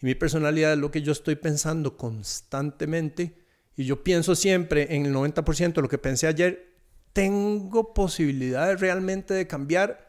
[0.00, 3.45] y mi personalidad es lo que yo estoy pensando constantemente,
[3.76, 6.74] y yo pienso siempre en el 90% de lo que pensé ayer,
[7.12, 10.06] tengo posibilidades realmente de cambiar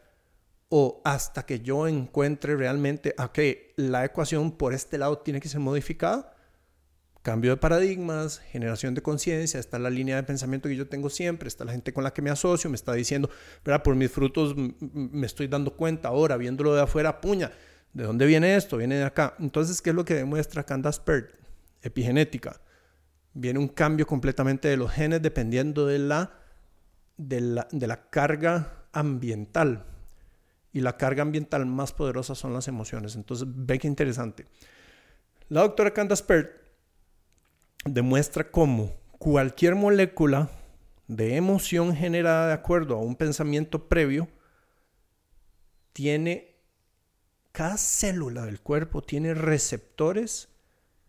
[0.70, 3.38] o hasta que yo encuentre realmente, ok,
[3.76, 6.34] la ecuación por este lado tiene que ser modificada.
[7.22, 11.48] Cambio de paradigmas, generación de conciencia, está la línea de pensamiento que yo tengo siempre,
[11.48, 13.28] está la gente con la que me asocio, me está diciendo,
[13.64, 13.82] ¿verdad?
[13.82, 17.52] Por mis frutos me estoy dando cuenta ahora, viéndolo de afuera, puña,
[17.92, 18.78] ¿de dónde viene esto?
[18.78, 19.34] Viene de acá.
[19.38, 21.34] Entonces, ¿qué es lo que demuestra Candace Pert?
[21.82, 22.60] Epigenética
[23.38, 26.32] viene un cambio completamente de los genes dependiendo de la,
[27.16, 29.86] de la, carga ambiental.
[30.72, 33.14] Y la carga ambiental más poderosa son las emociones.
[33.16, 34.46] Entonces, ve qué interesante.
[35.48, 36.50] La doctora Candace Pert
[37.84, 40.50] demuestra cómo cualquier molécula
[41.06, 44.28] de emoción generada de acuerdo a un pensamiento previo
[45.92, 46.56] tiene,
[47.52, 50.48] cada célula del cuerpo tiene receptores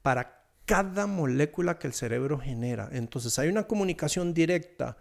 [0.01, 0.38] para
[0.69, 2.89] cada molécula que el cerebro genera.
[2.91, 4.97] Entonces hay una comunicación directa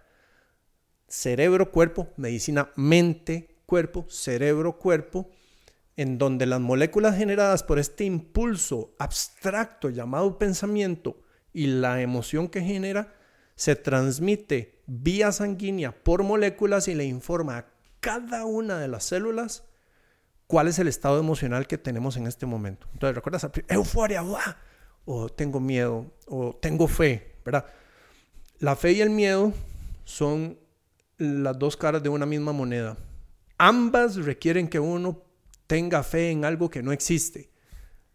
[1.09, 5.29] cerebro-cuerpo, medicina mente-cuerpo, cerebro-cuerpo,
[5.99, 11.21] en donde las moléculas generadas por este impulso abstracto llamado pensamiento
[11.53, 13.13] y la emoción que genera
[13.55, 17.67] se transmite vía sanguínea por moléculas y le informa a
[18.01, 19.65] cada una de las células
[20.47, 22.89] cuál es el estado emocional que tenemos en este momento.
[22.95, 23.47] Entonces, ¿recuerdas?
[23.69, 24.68] Euforia, ¡buah!
[25.11, 27.65] O tengo miedo, o tengo fe, ¿verdad?
[28.59, 29.55] La fe y el miedo
[30.05, 30.59] son
[31.17, 32.99] las dos caras de una misma moneda.
[33.57, 35.23] Ambas requieren que uno
[35.67, 37.51] tenga fe en algo que no existe.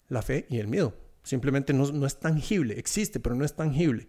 [0.07, 0.93] La fe y el miedo.
[1.23, 4.07] Simplemente no, es tangible, existe, pero no es tangible.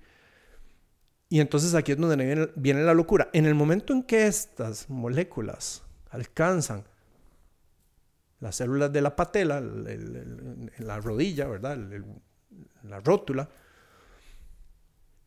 [1.30, 3.30] Y entonces aquí es donde viene, la locura.
[3.32, 6.84] En el momento en que estas moléculas alcanzan
[8.40, 11.78] las células de la patela, la rodilla, ¿verdad?
[12.82, 13.48] La rótula,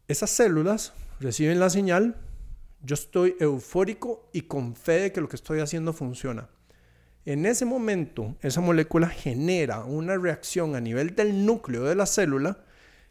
[0.08, 2.16] esas células reciben la señal,
[2.82, 6.50] yo estoy eufórico y con fe de que lo que estoy haciendo funciona.
[7.26, 12.64] En ese momento, esa molécula genera una reacción a nivel del núcleo de la célula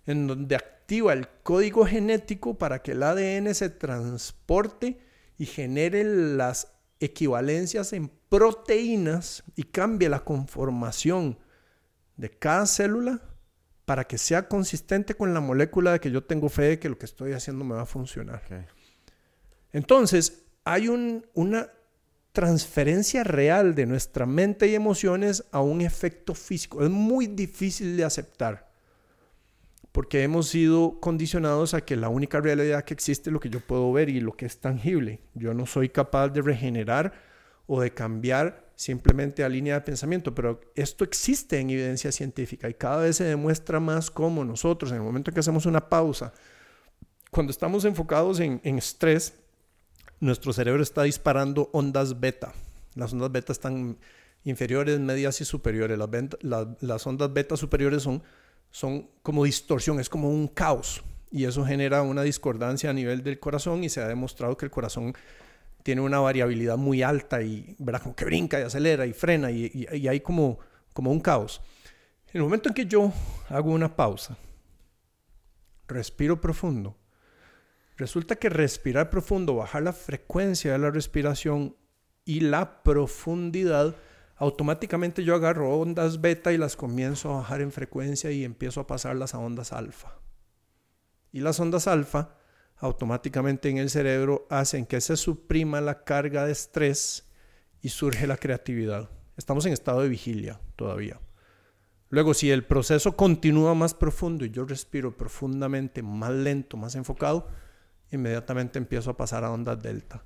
[0.07, 4.99] en donde activa el código genético para que el ADN se transporte
[5.37, 11.39] y genere las equivalencias en proteínas y cambie la conformación
[12.17, 13.21] de cada célula
[13.87, 16.99] para que sea consistente con la molécula de que yo tengo fe de que lo
[16.99, 18.43] que estoy haciendo me va a funcionar.
[19.73, 21.71] Entonces, hay una
[22.33, 26.85] transferencia real de nuestra mente y emociones a un efecto físico.
[26.85, 28.67] Es muy difícil de aceptar
[29.97, 33.61] porque hemos sido condicionados a que la única realidad que existe es lo que yo
[33.61, 35.21] puedo ver y lo que es tangible.
[35.33, 37.15] Yo no soy capaz de regenerar
[37.67, 42.75] o de cambiar simplemente a línea de pensamiento, pero esto existe en evidencia científica y
[42.75, 46.35] cada vez se demuestra más cómo nosotros, en el momento en que hacemos una pausa,
[47.31, 49.35] cuando estamos enfocados en, estrés,
[50.21, 52.53] nuestro cerebro está disparando ondas beta.
[52.95, 53.99] Las ondas beta están
[54.45, 55.99] inferiores, medias y superiores.
[56.41, 58.23] Las, las ondas beta superiores son,
[58.71, 61.03] son como distorsión, es como un caos.
[61.31, 64.71] y eso genera una discordancia a nivel del corazón y se ha demostrado que el
[64.71, 65.15] corazón
[65.87, 68.03] tiene una variabilidad muy alta y, ¿verdad?
[68.03, 70.59] Como que brinca y acelera y frena y, y, hay como,
[70.93, 71.63] como un caos.
[72.33, 73.13] En el momento en que yo
[73.49, 74.37] hago una pausa,
[75.87, 76.97] respiro profundo,
[77.97, 81.77] resulta que respirar profundo, bajar la frecuencia de la respiración
[82.25, 83.95] y la profundidad,
[84.35, 88.89] automáticamente yo agarro ondas beta y las comienzo a bajar en frecuencia y empiezo a
[88.89, 90.19] pasarlas a ondas alfa.
[91.31, 92.36] Y las ondas alfa
[92.79, 97.29] automáticamente en el cerebro hacen que se suprima la carga de estrés
[97.81, 99.11] y surge la creatividad.
[99.37, 101.21] Estamos en estado de vigilia todavía.
[102.09, 107.49] Luego, si el proceso continúa más profundo y yo respiro profundamente, más lento, más enfocado,
[108.13, 110.25] inmediatamente empiezo a pasar a ondas delta.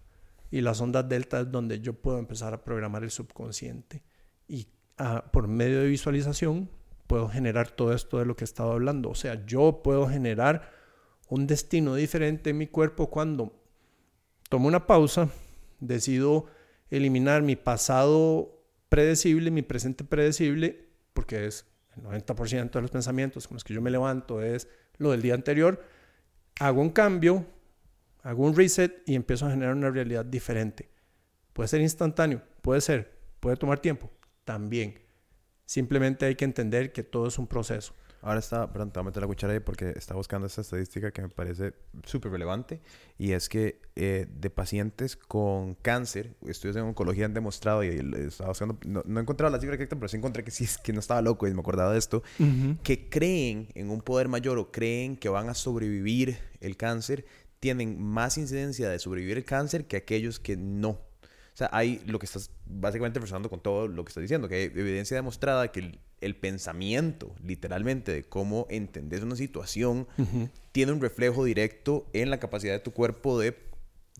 [0.50, 4.02] Y las ondas delta es donde yo puedo empezar a programar el subconsciente.
[4.46, 6.68] Y ah, por medio de visualización
[7.06, 9.10] puedo generar todo esto de lo que he estado hablando.
[9.10, 10.79] O sea, yo puedo generar
[11.30, 13.52] un destino diferente en mi cuerpo cuando
[14.48, 15.30] tomo una pausa,
[15.78, 16.46] decido
[16.90, 21.66] eliminar mi pasado predecible, mi presente predecible, porque es
[21.96, 24.68] el 90% de los pensamientos con los que yo me levanto es
[24.98, 25.82] lo del día anterior,
[26.58, 27.46] hago un cambio,
[28.22, 30.90] hago un reset y empiezo a generar una realidad diferente.
[31.52, 34.10] Puede ser instantáneo, puede ser, puede tomar tiempo,
[34.44, 35.00] también.
[35.64, 37.94] Simplemente hay que entender que todo es un proceso.
[38.22, 41.10] Ahora está, perdón, te voy a meter la cuchara ahí porque está buscando esta estadística
[41.10, 41.72] que me parece
[42.04, 42.80] súper relevante
[43.18, 48.50] y es que eh, de pacientes con cáncer, estudios en oncología han demostrado y estaba
[48.50, 51.22] buscando, no, he encontrado la cifra exacta, pero sí encontré que sí, que no estaba
[51.22, 52.22] loco y me acordaba de esto,
[52.82, 57.24] que creen en un poder mayor o creen que van a sobrevivir el cáncer,
[57.58, 61.09] tienen más incidencia de sobrevivir el cáncer que aquellos que no.
[61.60, 64.62] Sea, hay lo que estás básicamente reforzando con todo lo que estás diciendo, que hay
[64.64, 70.06] evidencia demostrada que el el pensamiento, literalmente, de cómo entender una situación,
[70.72, 73.56] tiene un reflejo directo en la capacidad de tu cuerpo de,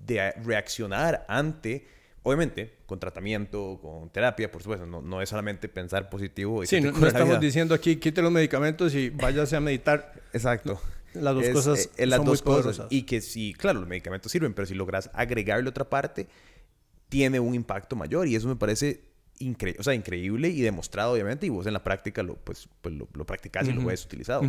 [0.00, 1.86] de reaccionar ante,
[2.22, 6.64] obviamente, con tratamiento, con terapia, por supuesto, no, no es solamente pensar positivo.
[6.64, 10.14] Y sí, no, estamos diciendo aquí, quite los medicamentos y váyase a meditar.
[10.32, 10.80] Exacto.
[11.12, 12.86] Las dos cosas eh, las dos cosas.
[12.88, 16.28] Y que sí, claro, los medicamentos sirven, pero si logras agregarle otra parte,
[17.10, 18.26] tiene un impacto mayor.
[18.26, 19.10] Y eso me parece
[19.78, 23.08] o sea, increíble y demostrado, obviamente, y vos en la práctica lo, pues, pues lo,
[23.14, 24.42] lo practicás y lo ves utilizado.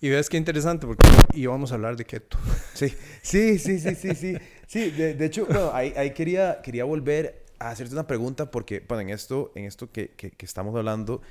[0.00, 2.38] Y ves qué interesante, porque íbamos a hablar de keto.
[2.74, 2.92] Sí,
[3.22, 4.36] sí, sí, sí, sí, sí.
[4.66, 9.10] sí de, hecho, ahí, ahí, quería, quería volver a hacerte una pregunta, porque, bueno, en
[9.10, 11.22] esto, en esto que, que, estamos hablando,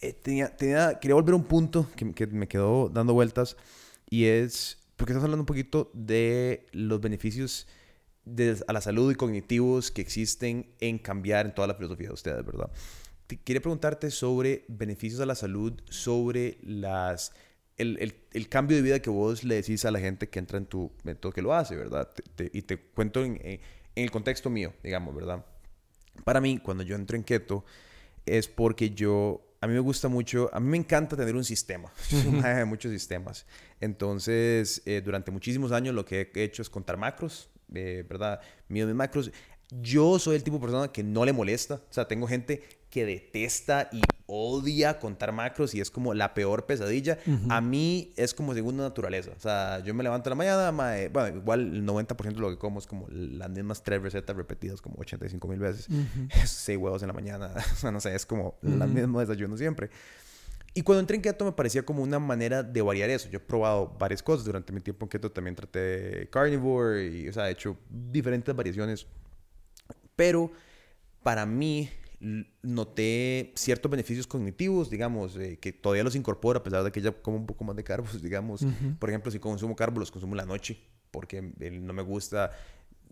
[0.00, 3.56] eh, tenía, tenía, quería volver a un punto que, que me quedó dando vueltas,
[4.08, 7.66] y es, porque estás hablando un poquito de los beneficios
[8.66, 12.44] a la salud y cognitivos que existen en cambiar en toda la filosofía de ustedes,
[12.44, 12.70] ¿verdad?
[13.42, 17.32] quería preguntarte sobre beneficios a la salud, sobre las,
[17.76, 20.66] el, el, cambio de vida que vos le decís a la gente que entra en
[20.66, 22.08] tu método que lo hace, ¿verdad?
[22.52, 23.60] y te cuento en, en,
[23.94, 25.44] el contexto mío, digamos, ¿verdad?
[26.24, 27.64] Para mí, cuando yo entro en keto,
[28.26, 31.92] es porque yo a mí me gusta mucho, a mí me encanta tener un sistema,
[32.66, 33.46] muchos sistemas.
[33.80, 38.40] Entonces, eh, durante muchísimos años lo que he hecho es contar macros, eh, ¿verdad?
[38.68, 39.30] Mío de macros.
[39.80, 41.76] Yo soy el tipo de persona que no le molesta.
[41.76, 46.64] O sea, tengo gente que detesta y odia contar macros y es como la peor
[46.64, 47.18] pesadilla.
[47.48, 49.32] A mí es como segunda naturaleza.
[49.36, 52.58] O sea, yo me levanto en la mañana, bueno, igual el 90% de lo que
[52.58, 55.88] como es como las mismas tres recetas repetidas como 85 mil veces.
[56.46, 57.50] Seis huevos en la mañana.
[57.72, 59.90] o sea, no sé, es como la misma desayuno siempre.
[60.74, 63.28] Y cuando entré en keto me parecía como una manera de variar eso.
[63.28, 65.30] Yo he probado varias cosas durante mi tiempo en keto.
[65.30, 69.06] También traté carnivore y, o sea, he hecho diferentes variaciones.
[70.16, 70.50] Pero
[71.22, 71.88] para mí
[72.62, 77.12] noté ciertos beneficios cognitivos, digamos, eh, que todavía los incorporo a pesar de que ya
[77.12, 78.66] como un poco más de carbos, digamos.
[78.98, 80.78] Por ejemplo, si consumo carbos, los consumo en la noche
[81.14, 82.50] porque no me gusta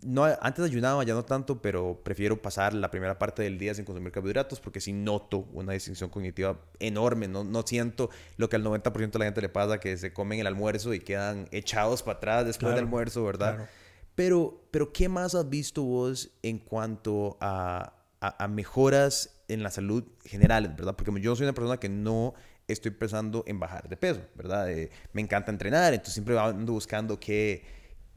[0.05, 3.85] no, antes ayunaba, ya no tanto, pero prefiero pasar la primera parte del día sin
[3.85, 7.27] consumir carbohidratos porque sí noto una distinción cognitiva enorme.
[7.27, 10.39] No, no siento lo que al 90% de la gente le pasa, que se comen
[10.39, 13.69] el almuerzo y quedan echados para atrás después del almuerzo, ¿verdad?
[14.15, 20.03] Pero, pero, ¿qué más has visto vos en cuanto a, a, mejoras en la salud
[20.23, 20.95] generales, ¿verdad?
[20.95, 22.35] Porque yo soy una persona que no
[22.67, 24.71] estoy pensando en bajar de peso, ¿verdad?
[24.71, 27.65] Eh, me encanta entrenar, entonces siempre ando buscando qué,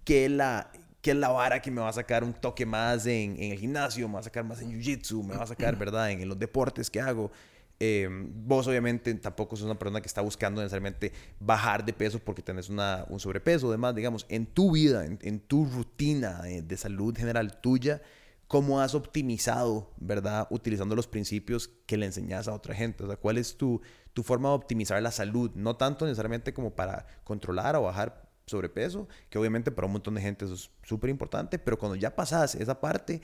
[0.04, 0.70] qué la
[1.06, 3.58] qué es la vara que me va a sacar un toque más en, en el
[3.60, 6.36] gimnasio, me va a sacar más en jiu-jitsu, me va a sacar, ¿verdad?, en, los
[6.36, 7.30] deportes que hago.
[7.78, 12.42] Em, vos obviamente tampoco sos una persona que está buscando necesariamente bajar de peso porque
[12.42, 13.68] tenés una, un sobrepeso.
[13.68, 18.02] Además, digamos, en tu vida, en, tu rutina de, salud general tuya,
[18.48, 23.04] ¿cómo has optimizado, verdad, utilizando los principios que le enseñas a otra gente?
[23.04, 23.80] O sea, ¿cuál es tu,
[24.12, 25.52] tu forma de optimizar la salud?
[25.54, 30.20] No tanto necesariamente como para controlar o bajar sobrepeso, que obviamente para un montón de
[30.20, 33.20] gente eso es súper importante, pero cuando ya pasas esa parte,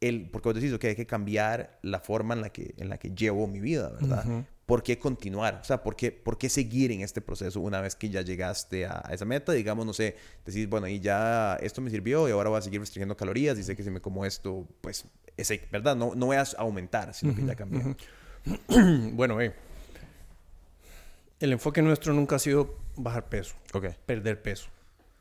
[0.00, 2.98] el, porque vos decís, que hay que cambiar la forma en la que, en la
[2.98, 4.44] que llevo mi vida, ¿verdad?
[4.66, 5.60] ¿Por qué continuar?
[5.62, 8.84] O sea, ¿por qué, ¿por qué seguir en este proceso una vez que ya llegaste
[8.84, 9.52] a, esa meta?
[9.52, 12.80] Digamos, no sé, decís, bueno, y ya esto me sirvió y ahora voy a seguir
[12.80, 15.06] restringiendo calorías y sé que si me como esto, pues,
[15.38, 15.96] ese, ¿verdad?
[15.96, 17.96] No, no voy a aumentar, sino que ya cambié.
[19.12, 19.54] bueno, eh,
[21.40, 23.94] el enfoque nuestro nunca ha sido bajar peso, okay.
[24.06, 24.68] perder peso.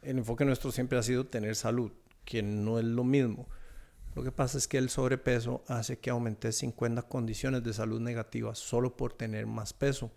[0.01, 1.91] El enfoque nuestro siempre ha sido tener salud,
[2.25, 3.47] que no es lo mismo.
[4.15, 8.59] Lo que pasa es que el sobrepeso hace que aumente 50 condiciones de salud negativas
[8.59, 10.11] solo por tener más peso.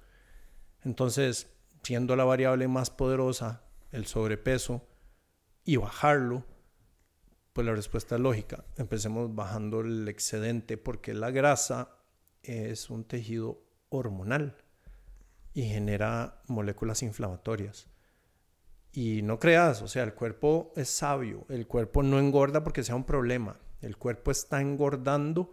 [0.84, 1.48] Entonces,
[1.82, 4.86] siendo la variable más poderosa el sobrepeso
[5.64, 6.44] y bajarlo,
[7.52, 8.64] pues la respuesta es lógica.
[8.76, 11.96] Empecemos bajando el excedente porque la grasa
[12.42, 14.56] es un tejido hormonal
[15.58, 17.88] y genera moléculas inflamatorias.
[18.92, 22.94] Y no creas, o sea, el cuerpo es sabio, el cuerpo no engorda porque sea
[22.94, 25.52] un problema, el cuerpo está engordando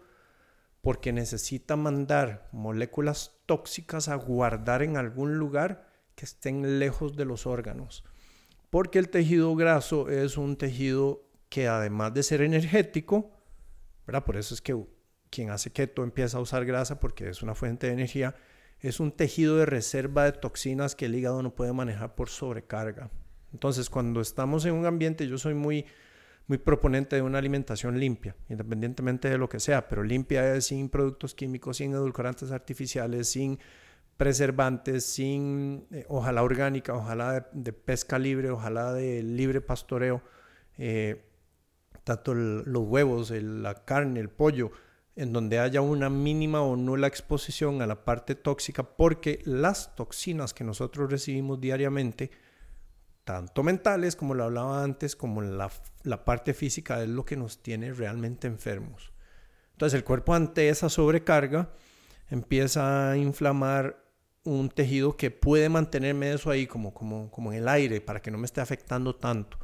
[0.82, 7.48] porque necesita mandar moléculas tóxicas a guardar en algún lugar que estén lejos de los
[7.48, 8.04] órganos.
[8.70, 13.32] Porque el tejido graso es un tejido que además de ser energético,
[14.06, 14.24] ¿verdad?
[14.24, 14.80] Por eso es que
[15.32, 18.36] quien hace keto empieza a usar grasa porque es una fuente de energía,
[18.88, 23.10] es un tejido de reserva de toxinas que el hígado no puede manejar por sobrecarga.
[23.52, 25.86] Entonces, cuando estamos en un ambiente, yo soy muy,
[26.46, 30.90] muy proponente de una alimentación limpia, independientemente de lo que sea, pero limpia es sin
[30.90, 33.58] productos químicos, sin edulcorantes artificiales, sin
[34.18, 40.22] preservantes, sin, eh, ojalá orgánica, ojalá de, pesca libre, ojalá de libre pastoreo,
[40.78, 41.26] eh,
[42.04, 44.72] tanto los huevos, la carne, el pollo,
[45.16, 50.54] en donde haya una mínima o nula exposición a la parte tóxica, porque las toxinas
[50.54, 52.32] que nosotros recibimos diariamente,
[53.24, 55.72] tanto mentales, como lo hablaba antes, como la,
[56.04, 59.14] la parte física, es lo que nos tiene realmente enfermos.
[59.72, 61.70] Entonces el cuerpo ante esa sobrecarga
[62.30, 64.04] empieza a inflamar
[64.44, 68.32] un tejido que puede mantenerme eso ahí como, como, como en el aire para que
[68.32, 69.58] no me esté afectando tanto.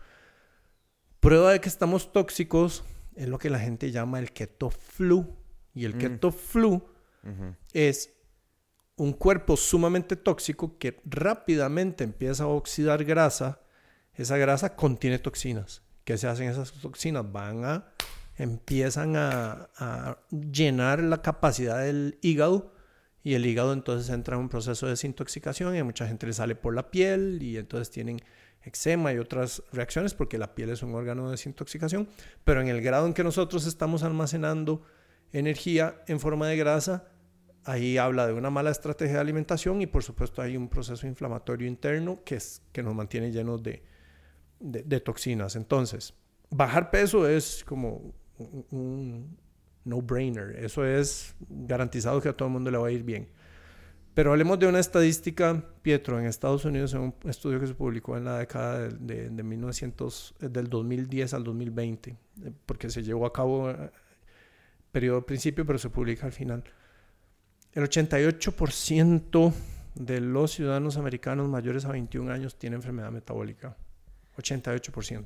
[1.19, 2.83] Prueba de que estamos tóxicos
[3.15, 5.40] es lo que la gente llama el keto flu
[5.73, 5.97] y el mm.
[5.99, 6.83] keto flu
[7.73, 8.13] es
[8.95, 13.61] un cuerpo sumamente tóxico que rápidamente empieza a oxidar grasa.
[14.13, 15.83] Esa grasa contiene toxinas.
[16.03, 17.31] ¿Qué se hacen esas toxinas?
[17.31, 17.93] Van a,
[18.37, 22.73] empiezan a, a llenar la capacidad del hígado
[23.23, 26.33] y el hígado entonces entra en un proceso de desintoxicación y a mucha gente le
[26.33, 28.19] sale por la piel y entonces tienen
[28.63, 32.07] eczema y otras reacciones porque la piel es un órgano de desintoxicación,
[32.43, 34.83] pero en el grado en que nosotros estamos almacenando
[35.33, 37.07] energía en forma de grasa,
[37.63, 41.67] ahí habla de una mala estrategia de alimentación y por supuesto hay un proceso inflamatorio
[41.67, 43.83] interno que, es, que nos mantiene llenos de,
[44.59, 45.55] de, toxinas.
[45.55, 46.13] Entonces,
[46.49, 49.37] bajar peso es como un,
[49.83, 50.55] no-brainer.
[50.63, 53.29] Eso es garantizado que a todo el mundo le va a ir bien.
[54.13, 58.17] Pero hablemos de una estadística, Pietro, en Estados Unidos, en un estudio que se publicó
[58.17, 63.31] en la década de, de, 1900, del 2010 al 2020, eh, porque se llevó a
[63.31, 63.73] cabo
[64.91, 66.63] periodo principio, pero se publica al final.
[67.73, 69.53] El 88%
[69.95, 73.77] de los ciudadanos americanos mayores a 21 años tienen enfermedad metabólica.
[74.37, 75.25] 88%.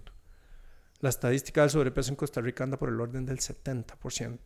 [1.01, 4.39] La estadística del sobrepeso en Costa Rica anda por el orden del 70%.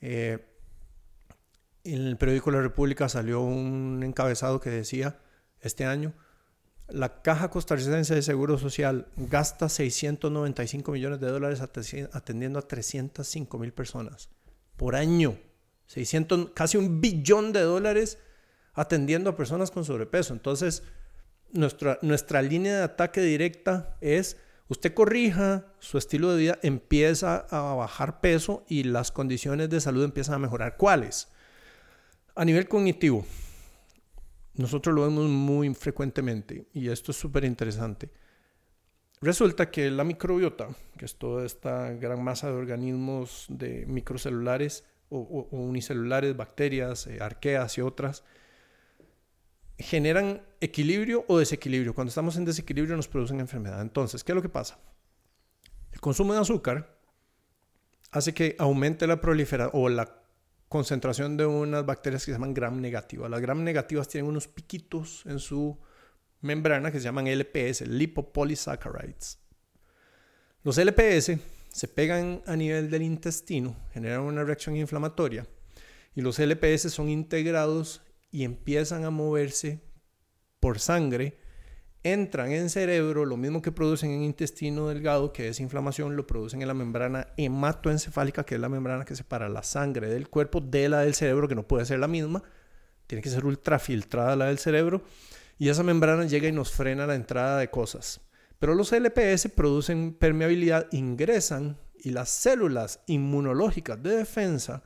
[0.00, 0.44] Eh,
[1.84, 5.18] en el periódico La República salió un encabezado que decía,
[5.60, 6.12] este año,
[6.88, 13.72] la Caja Costarricense de Seguro Social gasta 695 millones de dólares atendiendo a 305 mil
[13.72, 14.28] personas
[14.76, 15.36] por año.
[15.86, 18.18] 600, casi un billón de dólares
[18.74, 20.34] atendiendo a personas con sobrepeso.
[20.34, 20.82] Entonces,
[21.52, 24.36] nuestra, nuestra línea de ataque directa es,
[24.68, 30.04] usted corrija su estilo de vida, empieza a bajar peso y las condiciones de salud
[30.04, 30.76] empiezan a mejorar.
[30.76, 31.28] ¿Cuáles?
[32.34, 33.24] A nivel cognitivo,
[34.56, 38.10] nosotros lo vemos muy frecuentemente y esto es súper interesante.
[39.20, 40.68] Resulta que la microbiota,
[40.98, 47.78] que es toda esta gran masa de organismos de microcelulares o, unicelulares, bacterias, eh, arqueas
[47.78, 48.24] y otras,
[49.78, 51.94] generan equilibrio o desequilibrio.
[51.94, 53.80] Cuando estamos en desequilibrio nos producen enfermedad.
[53.80, 54.78] Entonces, ¿qué es lo que pasa?
[55.92, 56.98] El consumo de azúcar
[58.10, 60.25] hace que aumente la proliferación o la
[60.76, 63.30] concentración de unas bacterias que se llaman gram negativas.
[63.30, 65.78] Las gram negativas tienen unos piquitos en su
[66.42, 69.38] membrana que se llaman LPS, lipopolysaccharides.
[70.62, 71.38] Los LPS
[71.68, 75.46] se pegan a nivel del intestino, generan una reacción inflamatoria
[76.14, 79.80] y los LPS son integrados y empiezan a moverse
[80.60, 81.38] por sangre,
[82.12, 86.62] entran en cerebro, lo mismo que producen en intestino delgado, que es inflamación, lo producen
[86.62, 90.88] en la membrana hematoencefálica, que es la membrana que separa la sangre del cuerpo de
[90.88, 92.42] la del cerebro, que no puede ser la misma,
[93.06, 95.02] tiene que ser ultrafiltrada la del cerebro,
[95.58, 98.20] y esa membrana llega y nos frena la entrada de cosas.
[98.58, 104.82] Pero los LPS producen permeabilidad, ingresan y las células inmunológicas de defensa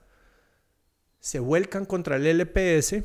[1.20, 3.02] se vuelcan contra el LPS,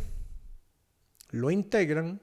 [1.31, 2.21] lo integran,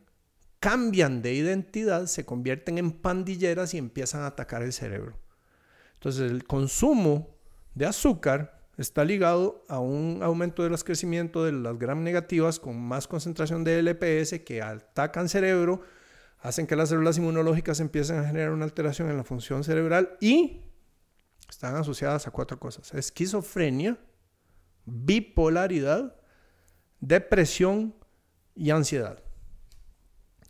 [0.63, 5.19] cambian de identidad, se convierten en pandilleras y empiezan a atacar el cerebro.
[5.95, 7.37] Entonces el consumo
[7.75, 13.09] de azúcar está ligado a un aumento del crecimiento de las gram negativas con más
[13.09, 15.83] concentración de LPS que atacan cerebro,
[16.39, 20.61] hacen que las células inmunológicas empiecen a generar una alteración en la función cerebral y
[21.51, 22.95] están asociadas a cuatro cosas.
[22.95, 23.99] Esquizofrenia,
[24.85, 26.15] bipolaridad,
[27.01, 27.97] depresión
[28.55, 29.25] y ansiedad.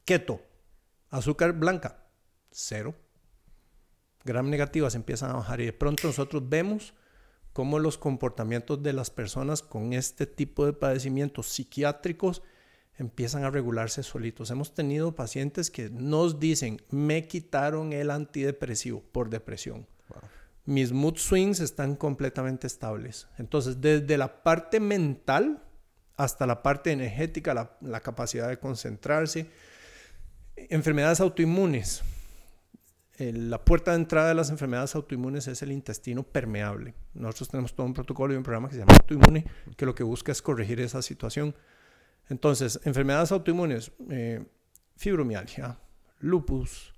[0.05, 0.41] Keto,
[1.11, 2.05] azúcar blanca,
[2.51, 2.95] cero.
[4.25, 6.95] Gram negativas empiezan a bajar y de pronto nosotros vemos
[7.53, 12.43] cómo los comportamientos de las personas con este tipo de padecimientos psiquiátricos
[12.99, 14.51] empiezan a regularse solitos.
[14.51, 19.87] Hemos tenido pacientes que nos dicen, me quitaron el antidepresivo por depresión.
[20.65, 23.27] Mis mood swings están completamente estables.
[23.39, 25.65] Entonces, desde la parte mental
[26.17, 29.51] hasta la parte energética, la, la capacidad de concentrarse,
[30.57, 32.03] enfermedades autoinmunes.
[33.19, 36.95] la puerta de entrada de las enfermedades autoinmunes es el intestino permeable.
[37.15, 39.45] Nosotros tenemos todo un protocolo y un programa que se llama Autoinmune,
[39.77, 41.55] que lo que busca es corregir esa situación.
[42.29, 44.45] Entonces, enfermedades autoinmunes, eh,
[44.97, 45.79] fibromialgia,
[46.21, 46.95] lupus,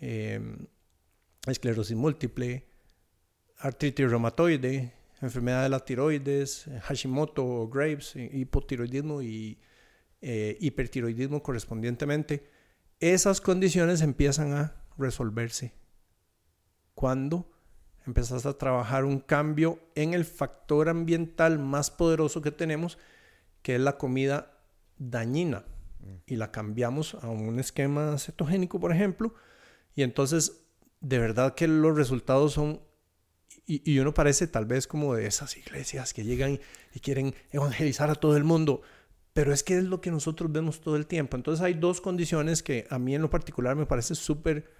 [0.00, 0.40] eh,
[1.46, 2.66] esclerosis múltiple,
[3.58, 9.58] artritis reumatoide, enfermedad de la tiroides, Hashimoto o Graves, hipotiroidismo y
[10.22, 12.44] eh, hipertiroidismo correspondientemente.
[13.00, 15.72] Esas condiciones empiezan a resolverse.
[16.94, 17.50] Cuando
[18.06, 22.98] empezás a trabajar un cambio en el factor ambiental más poderoso que tenemos,
[23.62, 24.58] que es la comida
[24.98, 25.64] dañina,
[26.26, 29.34] y la cambiamos a un esquema cetogénico, por ejemplo,
[29.94, 30.62] y entonces
[31.00, 32.80] de verdad que los resultados son,
[33.66, 36.58] y, uno parece tal vez como de esas iglesias que llegan
[36.92, 38.82] y quieren evangelizar a todo el mundo,
[39.32, 41.36] pero es que es lo que nosotros vemos todo el tiempo.
[41.36, 44.70] Entonces hay dos condiciones que a mí en lo particular me parece súper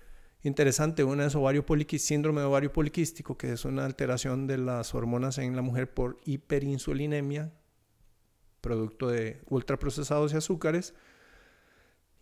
[0.43, 1.05] interesante.
[1.05, 1.65] Una es ovario
[1.99, 6.19] síndrome de ovario poliquístico, que es una alteración de las hormonas en la mujer por
[6.25, 7.53] hiperinsulinemia,
[8.61, 10.95] producto de ultraprocesados y azúcares.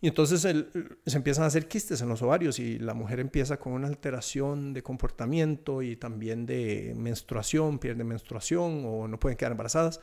[0.01, 3.73] Y entonces se empiezan a hacer quistes en los ovarios y la mujer empieza con
[3.73, 9.99] una alteración de comportamiento y también de menstruación, pierde menstruación o no pueden quedar embarazadas.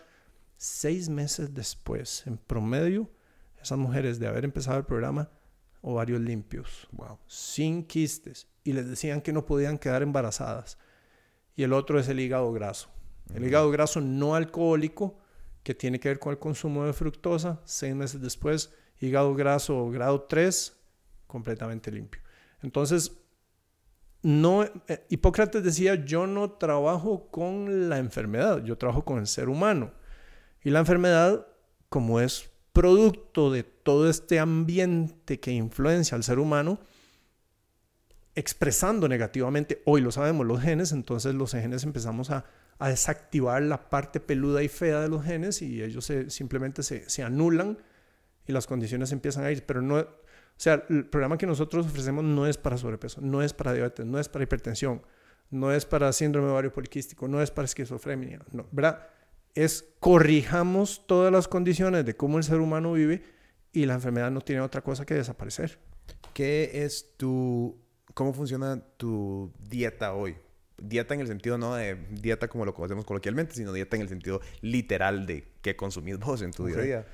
[0.56, 3.10] Seis meses después, en promedio,
[3.60, 5.30] esas mujeres de haber empezado el programa,
[5.82, 7.18] ovarios limpios, wow.
[7.26, 10.78] sin quistes, y les decían que no podían quedar embarazadas.
[11.54, 12.88] Y el otro es el hígado graso.
[13.34, 15.18] El hígado graso no alcohólico,
[15.62, 20.22] que tiene que ver con el consumo de fructosa, seis meses después, hígado graso grado
[20.22, 20.76] 3,
[21.26, 22.22] completamente limpio.
[22.62, 23.12] Entonces,
[24.22, 29.48] no, eh, Hipócrates decía, yo no trabajo con la enfermedad, yo trabajo con el ser
[29.48, 29.92] humano.
[30.66, 31.46] Y la enfermedad,
[31.88, 36.80] como es producto de todo este ambiente que influencia al ser humano,
[38.34, 42.44] expresando negativamente, hoy lo sabemos, los genes, entonces los genes empezamos a
[42.78, 47.78] a desactivar la parte peluda y fea de los genes y ellos simplemente se, anulan
[48.46, 49.64] y las condiciones empiezan a ir.
[49.64, 50.06] Pero no, o
[50.56, 54.18] sea, el programa que nosotros ofrecemos no es para sobrepeso, no es para diabetes, no
[54.18, 55.02] es para hipertensión,
[55.50, 59.08] no es para síndrome ovario poliquístico, no es para esquizofrenia, no, ¿verdad?
[59.56, 63.24] Es corrijamos todas las condiciones de cómo el ser humano vive
[63.72, 65.80] y la enfermedad no tiene otra cosa que desaparecer.
[66.32, 67.76] ¿Qué es tu,
[68.14, 70.36] cómo funciona tu dieta hoy?
[70.78, 74.08] dieta en el sentido no de dieta como lo conocemos coloquialmente, sino dieta en el
[74.08, 77.06] sentido literal de qué consumís vos en tu día a día.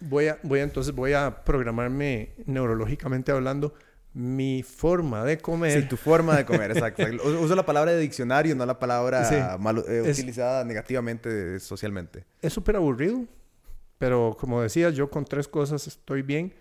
[0.00, 3.74] Voy a, voy a, entonces voy a programarme neurológicamente hablando
[4.16, 5.82] mi forma de comer.
[5.82, 7.02] Sí, tu forma de comer, exacto.
[7.40, 12.24] Uso la palabra de diccionario, no la palabra eh, utilizada negativamente socialmente.
[12.40, 13.24] Es súper aburrido,
[13.98, 16.54] pero como decía, yo con tres cosas estoy bien.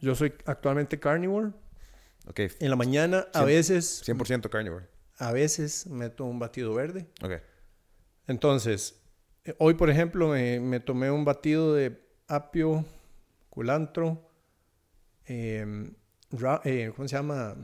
[0.00, 1.50] Yo soy actualmente carnivore.
[2.26, 2.48] Okay.
[2.58, 4.02] En la mañana, a veces...
[4.06, 4.92] 100% carnivore
[5.22, 7.06] a veces meto un batido verde.
[7.22, 7.34] Ok.
[8.26, 9.00] Entonces,
[9.44, 12.84] eh, hoy, por ejemplo, me, tomé un batido de apio,
[13.48, 14.28] culantro,
[15.26, 15.94] em,
[16.64, 17.56] eh, ¿cómo se llama?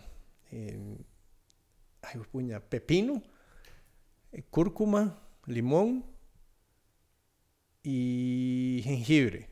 [0.50, 0.98] Em,
[2.02, 3.22] ay, puña, pepino,
[4.32, 6.04] eh, cúrcuma, limón
[7.82, 9.48] y jengibre.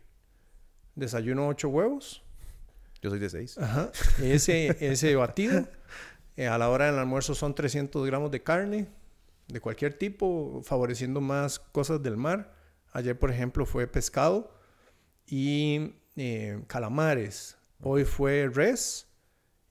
[0.94, 2.22] Desayuno ocho huevos.
[3.02, 3.58] Yo soy de seis.
[3.58, 3.90] Ajá.
[4.22, 5.66] Ese, ese batido.
[6.36, 8.88] eh, a la hora del almuerzo son 300 gramos de carne
[9.48, 12.54] de cualquier tipo, favoreciendo más cosas del mar.
[12.92, 14.52] Ayer, por ejemplo, fue pescado
[15.26, 17.56] y eh, calamares.
[17.80, 19.06] Hoy fue res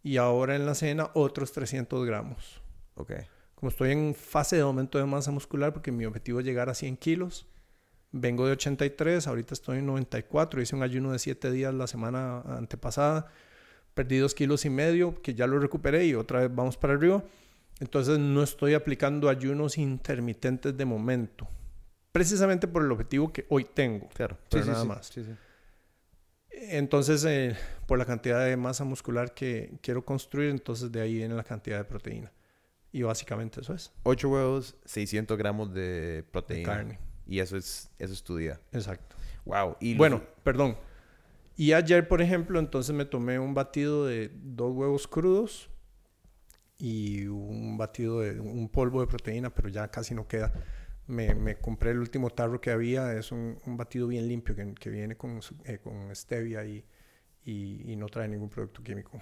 [0.03, 2.61] y ahora en la cena otros 300 gramos.
[2.95, 3.11] Ok.
[3.55, 6.73] Como estoy en fase de aumento de masa muscular, porque mi objetivo es llegar a
[6.75, 7.47] 100 kilos,
[8.11, 12.41] vengo de 83, ahorita estoy en 94, hice un ayuno de 7 días la semana
[12.41, 13.27] antepasada,
[13.93, 17.23] perdí 2 kilos y medio, que ya lo recuperé y otra vez vamos para arriba.
[17.79, 21.47] Entonces no estoy aplicando ayunos intermitentes de momento,
[22.11, 24.37] precisamente por el objetivo que hoy tengo, Claro.
[24.49, 24.87] pero Sí, nada sí.
[24.87, 25.05] más.
[25.07, 25.31] Sí, sí.
[26.57, 27.55] Entonces, eh,
[27.87, 31.77] por la cantidad de masa muscular que quiero construir, entonces de ahí viene la cantidad
[31.77, 32.31] de proteína.
[32.91, 33.91] Y básicamente eso es.
[34.03, 36.65] Ocho huevos, 600 gramos de De proteína.
[36.73, 36.99] carne.
[37.27, 38.59] Y eso es, eso es tu día.
[38.71, 39.15] Exacto.
[39.45, 39.75] Wow.
[39.79, 40.77] Y Bueno, perdón.
[41.57, 45.69] Y ayer, por ejemplo, entonces me tomé un batido de dos huevos crudos
[46.77, 50.53] y un batido de un polvo de proteína, pero ya casi no queda.
[51.07, 54.73] Me, me compré el último tarro que había, es un, un batido bien limpio que,
[54.73, 56.83] que viene con, eh, con stevia y,
[57.45, 59.21] y, y no trae ningún producto químico.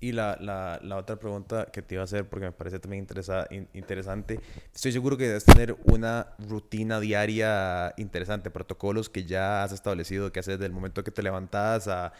[0.00, 3.06] Y la, la, la otra pregunta que te iba a hacer, porque me parece también
[3.06, 4.40] interesa- in- interesante,
[4.74, 10.40] estoy seguro que debes tener una rutina diaria interesante, protocolos que ya has establecido, que
[10.40, 12.12] haces desde el momento que te levantas a...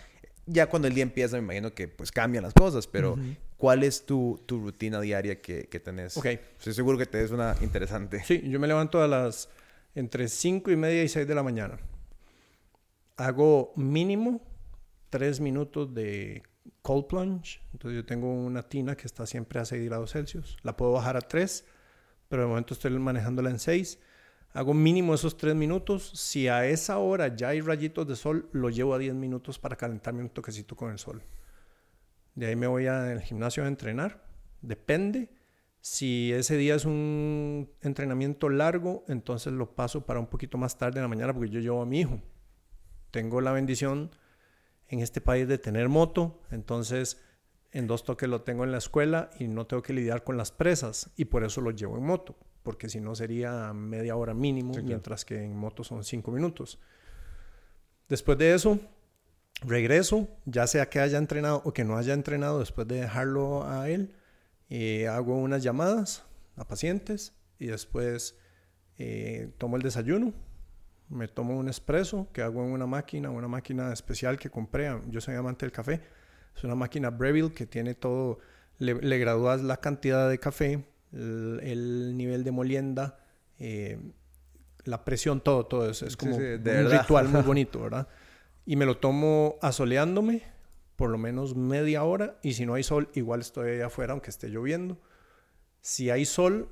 [0.47, 3.37] Ya cuando el día empieza, me imagino que pues cambian las cosas, pero Ujú.
[3.57, 6.17] ¿cuál es tu, tu rutina diaria que, que tenés?
[6.17, 6.27] Ok.
[6.27, 8.23] Estoy seguro que te es una interesante.
[8.25, 9.49] Sí, yo me levanto a las
[9.95, 11.79] entre 5 y media y 6 de la mañana.
[13.17, 14.43] Hago mínimo
[15.11, 16.43] 3 minutos de
[16.83, 17.61] cold plunge.
[17.73, 20.57] Entonces yo tengo una tina que está siempre a 6 grados Celsius.
[20.63, 21.65] La puedo bajar a 3,
[22.29, 23.99] pero de momento estoy manejándola en 6.
[24.53, 26.11] Hago mínimo esos 3 minutos.
[26.15, 29.77] Si a esa hora ya hay rayitos de sol, lo llevo a 10 minutos para
[29.77, 31.23] calentarme un toquecito con el sol.
[32.35, 34.25] De ahí me voy al gimnasio a entrenar.
[34.61, 35.31] Depende.
[35.81, 40.99] Si ese día es un entrenamiento largo, entonces lo paso para un poquito más tarde
[40.99, 42.21] en la mañana porque yo llevo a mi hijo.
[43.11, 44.11] Tengo la bendición
[44.89, 47.21] en este país de tener moto, entonces
[47.73, 50.53] en dos toques lo tengo en la escuela y no tengo que lidiar con las
[50.53, 54.73] presas y por eso lo llevo en moto, porque si no sería media hora mínimo,
[54.75, 54.89] Sí, claro.
[54.89, 56.79] mientras que en moto son cinco minutos.
[58.09, 58.79] Después de eso,
[59.63, 63.89] regreso, ya sea que haya entrenado o que no haya entrenado, después de dejarlo a
[63.89, 64.15] él,
[64.69, 66.25] eh, hago unas llamadas
[66.57, 68.37] a pacientes y después
[68.99, 70.33] eh, tomo el desayuno,
[71.09, 75.21] me tomo un espresso que hago en una máquina, una máquina especial que compré, yo
[75.21, 76.01] soy amante del café,
[76.57, 78.39] es una máquina Breville que tiene todo,
[78.79, 83.19] le, le gradúas la cantidad de café, el, el nivel de molienda,
[83.59, 83.99] eh,
[84.85, 87.01] la presión, todo, todo eso, es Sí, como sí, de un verdad.
[87.03, 88.09] ritual muy bonito, ¿verdad?
[88.67, 90.43] Y me lo tomo asoleándome
[90.97, 94.31] por lo menos media hora y si no hay sol, igual estoy ahí afuera aunque
[94.31, 94.99] esté lloviendo.
[95.81, 96.69] Si hay sol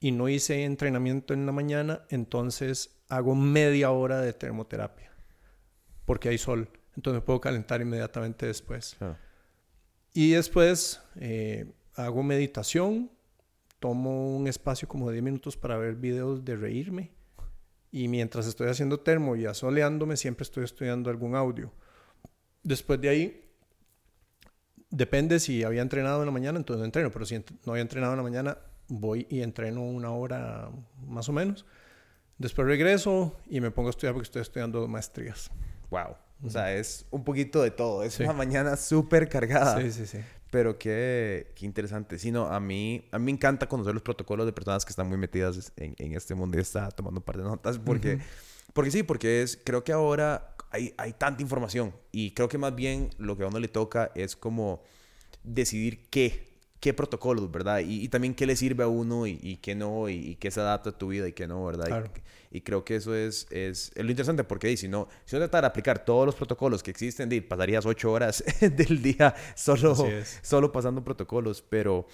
[0.00, 5.12] y no hice entrenamiento en la mañana, entonces hago media hora de termoterapia
[6.06, 6.68] porque hay sol.
[6.96, 8.96] Entonces puedo calentar inmediatamente después.
[10.14, 13.10] Y después eh, hago meditación,
[13.78, 17.12] tomo un espacio como de 10 minutos para ver videos de reírme.
[17.90, 21.72] Y mientras estoy haciendo termo y asoleándome, siempre estoy estudiando algún audio.
[22.62, 23.50] Después de ahí,
[24.90, 27.10] depende si había entrenado en la mañana, entonces no entreno.
[27.10, 28.58] Pero si no había entrenado en la mañana,
[28.88, 30.70] voy y entreno una hora
[31.06, 31.64] más o menos.
[32.38, 35.50] Después regreso y me pongo a estudiar porque estoy estudiando maestrías.
[35.90, 36.16] Wow.
[36.44, 38.02] O sea, es un poquito de todo.
[38.02, 38.24] Es Sí.
[38.24, 39.80] una mañana súper cargada.
[39.80, 40.18] Sí, sí, sí.
[40.50, 42.18] Pero qué, qué interesante.
[42.18, 45.08] Sí, no, a mí, a mí me encanta conocer los protocolos de personas que están
[45.08, 48.20] muy metidas en, en este mundo y está tomando un par de notas porque,
[48.72, 52.74] porque sí, porque es, creo que ahora hay, hay tanta información y creo que más
[52.74, 54.82] bien lo que a uno le toca es como
[55.42, 56.55] decidir qué,
[56.86, 57.80] qué protocolos, ¿verdad?
[57.80, 60.52] Y, y también qué le sirve a uno y, y qué no, y, y qué
[60.52, 61.86] se adapta a tu vida y qué no, ¿verdad?
[61.86, 62.10] Y- Claro.
[62.52, 65.66] Y, creo que eso es, es, es lo interesante porque si no, si uno tratara
[65.66, 69.96] de aplicar todos los protocolos que existen, pasarías ocho horas del día solo,
[70.42, 72.06] solo pasando protocolos, pero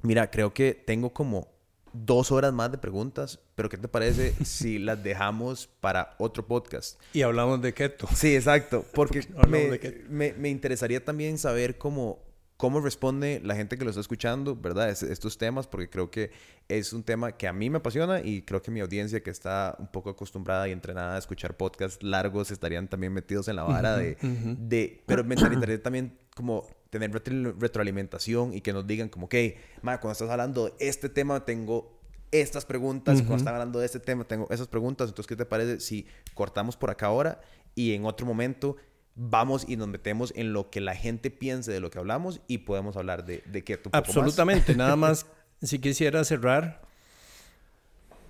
[0.00, 1.48] mira, creo que tengo como
[1.92, 6.98] dos horas más de preguntas, pero ¿qué te parece si las dejamos para otro podcast?
[7.12, 8.08] Y hablamos de keto.
[8.14, 12.20] Sí, exacto, porque me, de me, me interesaría también saber cómo,
[12.62, 14.88] cómo responde la gente que lo está escuchando, ¿verdad?
[14.88, 16.30] Es- estos temas, porque creo que
[16.68, 19.74] es un tema que a mí me apasiona y creo que mi audiencia que está
[19.80, 23.96] un poco acostumbrada y entrenada a escuchar podcasts largos estarían también metidos en la vara
[23.96, 24.16] de,
[24.60, 27.10] de pero me interesaría también como tener
[27.58, 31.98] retroalimentación y que nos digan como, que, ma, cuando estás hablando de este tema tengo
[32.30, 35.80] estas preguntas, cuando están hablando de este tema tengo esas preguntas, entonces, ¿qué te parece
[35.80, 37.40] si cortamos por acá ahora
[37.74, 38.76] y en otro momento
[39.14, 42.58] vamos y nos metemos en lo que la gente piense de lo que hablamos y
[42.58, 45.26] podemos hablar de, de qué tú Absolutamente, nada más
[45.62, 46.82] si quisiera cerrar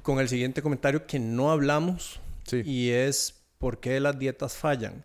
[0.02, 5.04] con el siguiente comentario que no hablamos y es por qué las dietas fallan.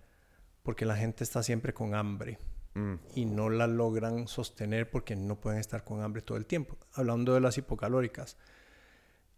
[0.63, 2.39] Porque la gente está siempre con hambre
[2.73, 2.95] mm.
[3.15, 6.77] y no la logran sostener porque no pueden estar con hambre todo el tiempo.
[6.93, 8.35] Hablando de las hipocalóricas.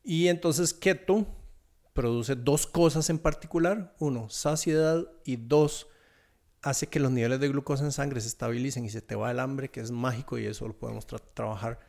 [0.03, 1.27] Y entonces keto
[1.93, 3.93] produce dos cosas en particular.
[3.99, 5.87] Uno, saciedad y dos,
[6.61, 9.39] hace que los niveles de glucosa en sangre se estabilicen y se te va el
[9.39, 11.79] hambre, que es mágico y eso lo podemos trabajar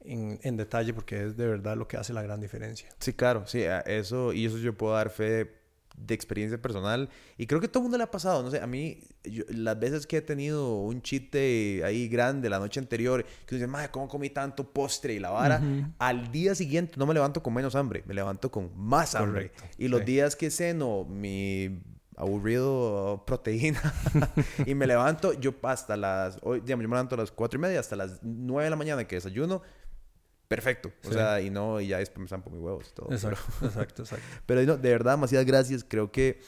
[0.00, 2.88] en, en, detalle porque es de verdad lo que hace la gran diferencia.
[2.98, 5.58] Sí, claro, sí, eso y eso yo puedo dar fe
[5.96, 8.66] de experiencia personal y creo que todo el mundo le ha pasado, no sé, a
[8.66, 9.00] mí
[9.48, 13.90] las veces que he tenido un chiste ahí grande la noche anterior, que dice, madre,
[13.90, 15.60] ¿cómo comí tanto postre y la vara?
[15.98, 19.52] Al día siguiente no me levanto con menos hambre, me levanto con más hambre.
[19.76, 21.80] y los días que ceno mi
[22.18, 23.80] aburrido proteína.
[24.66, 27.62] Y me levanto yo hasta las hoy digamos yo me levanto a las cuatro y
[27.62, 29.62] media hasta las nueve de la mañana que desayuno
[30.48, 30.92] perfecto.
[31.06, 34.02] O sea y no y ya después me zampo mis huevos y todo exacto exacto
[34.02, 34.26] exacto.
[34.46, 35.84] pero no, de verdad demasiadas gracias.
[35.86, 36.40] Creo que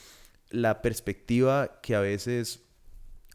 [0.49, 2.61] la perspectiva que a veces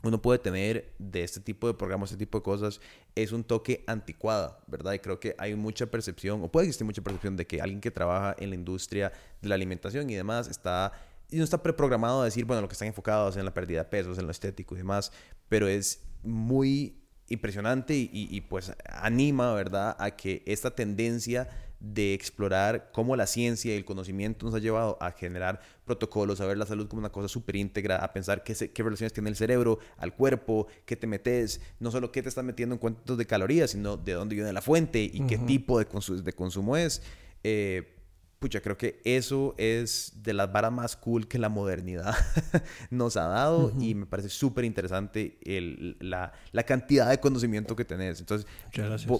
[0.02, 2.80] uno puede tener de este tipo de programas, este tipo de cosas,
[3.14, 4.92] es un toque anticuada, ¿verdad?
[4.92, 7.90] Y creo que hay mucha percepción, o puede existir mucha percepción de que alguien que
[7.90, 9.10] trabaja en la industria
[9.40, 10.92] de la alimentación y demás está
[11.30, 13.88] y no está preprogramado a decir, bueno, lo que están enfocados en la pérdida de
[13.88, 15.12] pesos, en lo estético y demás,
[15.48, 21.48] pero es muy impresionante y, pues anima, ¿verdad?, a que esta tendencia
[21.80, 26.46] de explorar cómo la ciencia y el conocimiento nos ha llevado a generar protocolos, a
[26.46, 29.36] ver la salud como una cosa súper íntegra, a pensar qué, qué relaciones tiene el
[29.36, 33.26] cerebro al cuerpo, qué te metes, no solo qué te estás metiendo en cuántos de
[33.26, 35.86] calorías, sino de dónde viene la fuente y qué tipo de,
[36.22, 37.02] de consumo es.
[37.44, 37.95] Eh,
[38.38, 42.14] pucha, creo que eso es de las varas más cool que la modernidad
[42.90, 45.38] nos ha dado y me parece súper interesante
[46.00, 48.20] la, la, cantidad de conocimiento que tenés.
[48.20, 48.46] Entonces,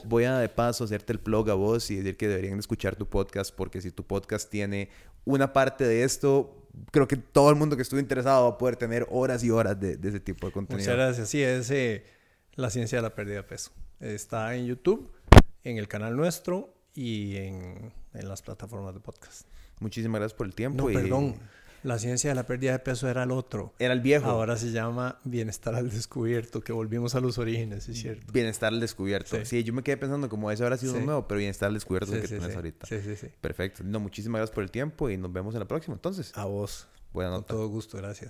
[0.05, 3.09] voy a de paso hacerte el plug a vos y decir que deberían escuchar tu
[3.09, 4.91] podcast porque si tu podcast tiene
[5.25, 8.77] una parte de esto, creo que todo el mundo que estuvo interesado va a poder
[8.77, 10.85] tener horas y horas de, ese tipo de contenido.
[10.85, 11.29] Muchas gracias.
[11.31, 12.05] Sí, es eh,
[12.55, 13.71] La Ciencia de la Pérdida de Peso.
[13.99, 15.11] Está en YouTube,
[15.65, 19.47] en el canal nuestro y en, en, las plataformas de podcast.
[19.81, 20.89] Muchísimas gracias por el tiempo.
[20.89, 21.37] No, perdón.
[21.83, 23.73] La ciencia de la pérdida de peso era el otro.
[23.79, 24.29] Era el viejo.
[24.29, 28.33] Ahora se llama Bienestar al Descubierto, que volvimos a los orígenes, es cierto.
[28.33, 29.45] Bienestar al Descubierto.
[29.45, 32.13] Sí, yo me quedé pensando como ese ahora sido un nuevo, pero Bienestar al Descubierto
[32.15, 32.87] es que tienes ahorita.
[32.87, 33.29] Sí, sí, sí.
[33.41, 33.85] Perfecto.
[33.85, 36.33] No, muchísimas gracias por el tiempo y nos vemos en la próxima entonces.
[36.35, 36.89] A vos.
[37.13, 37.47] Buenas noches.
[37.47, 38.25] Con todo gusto, gracias.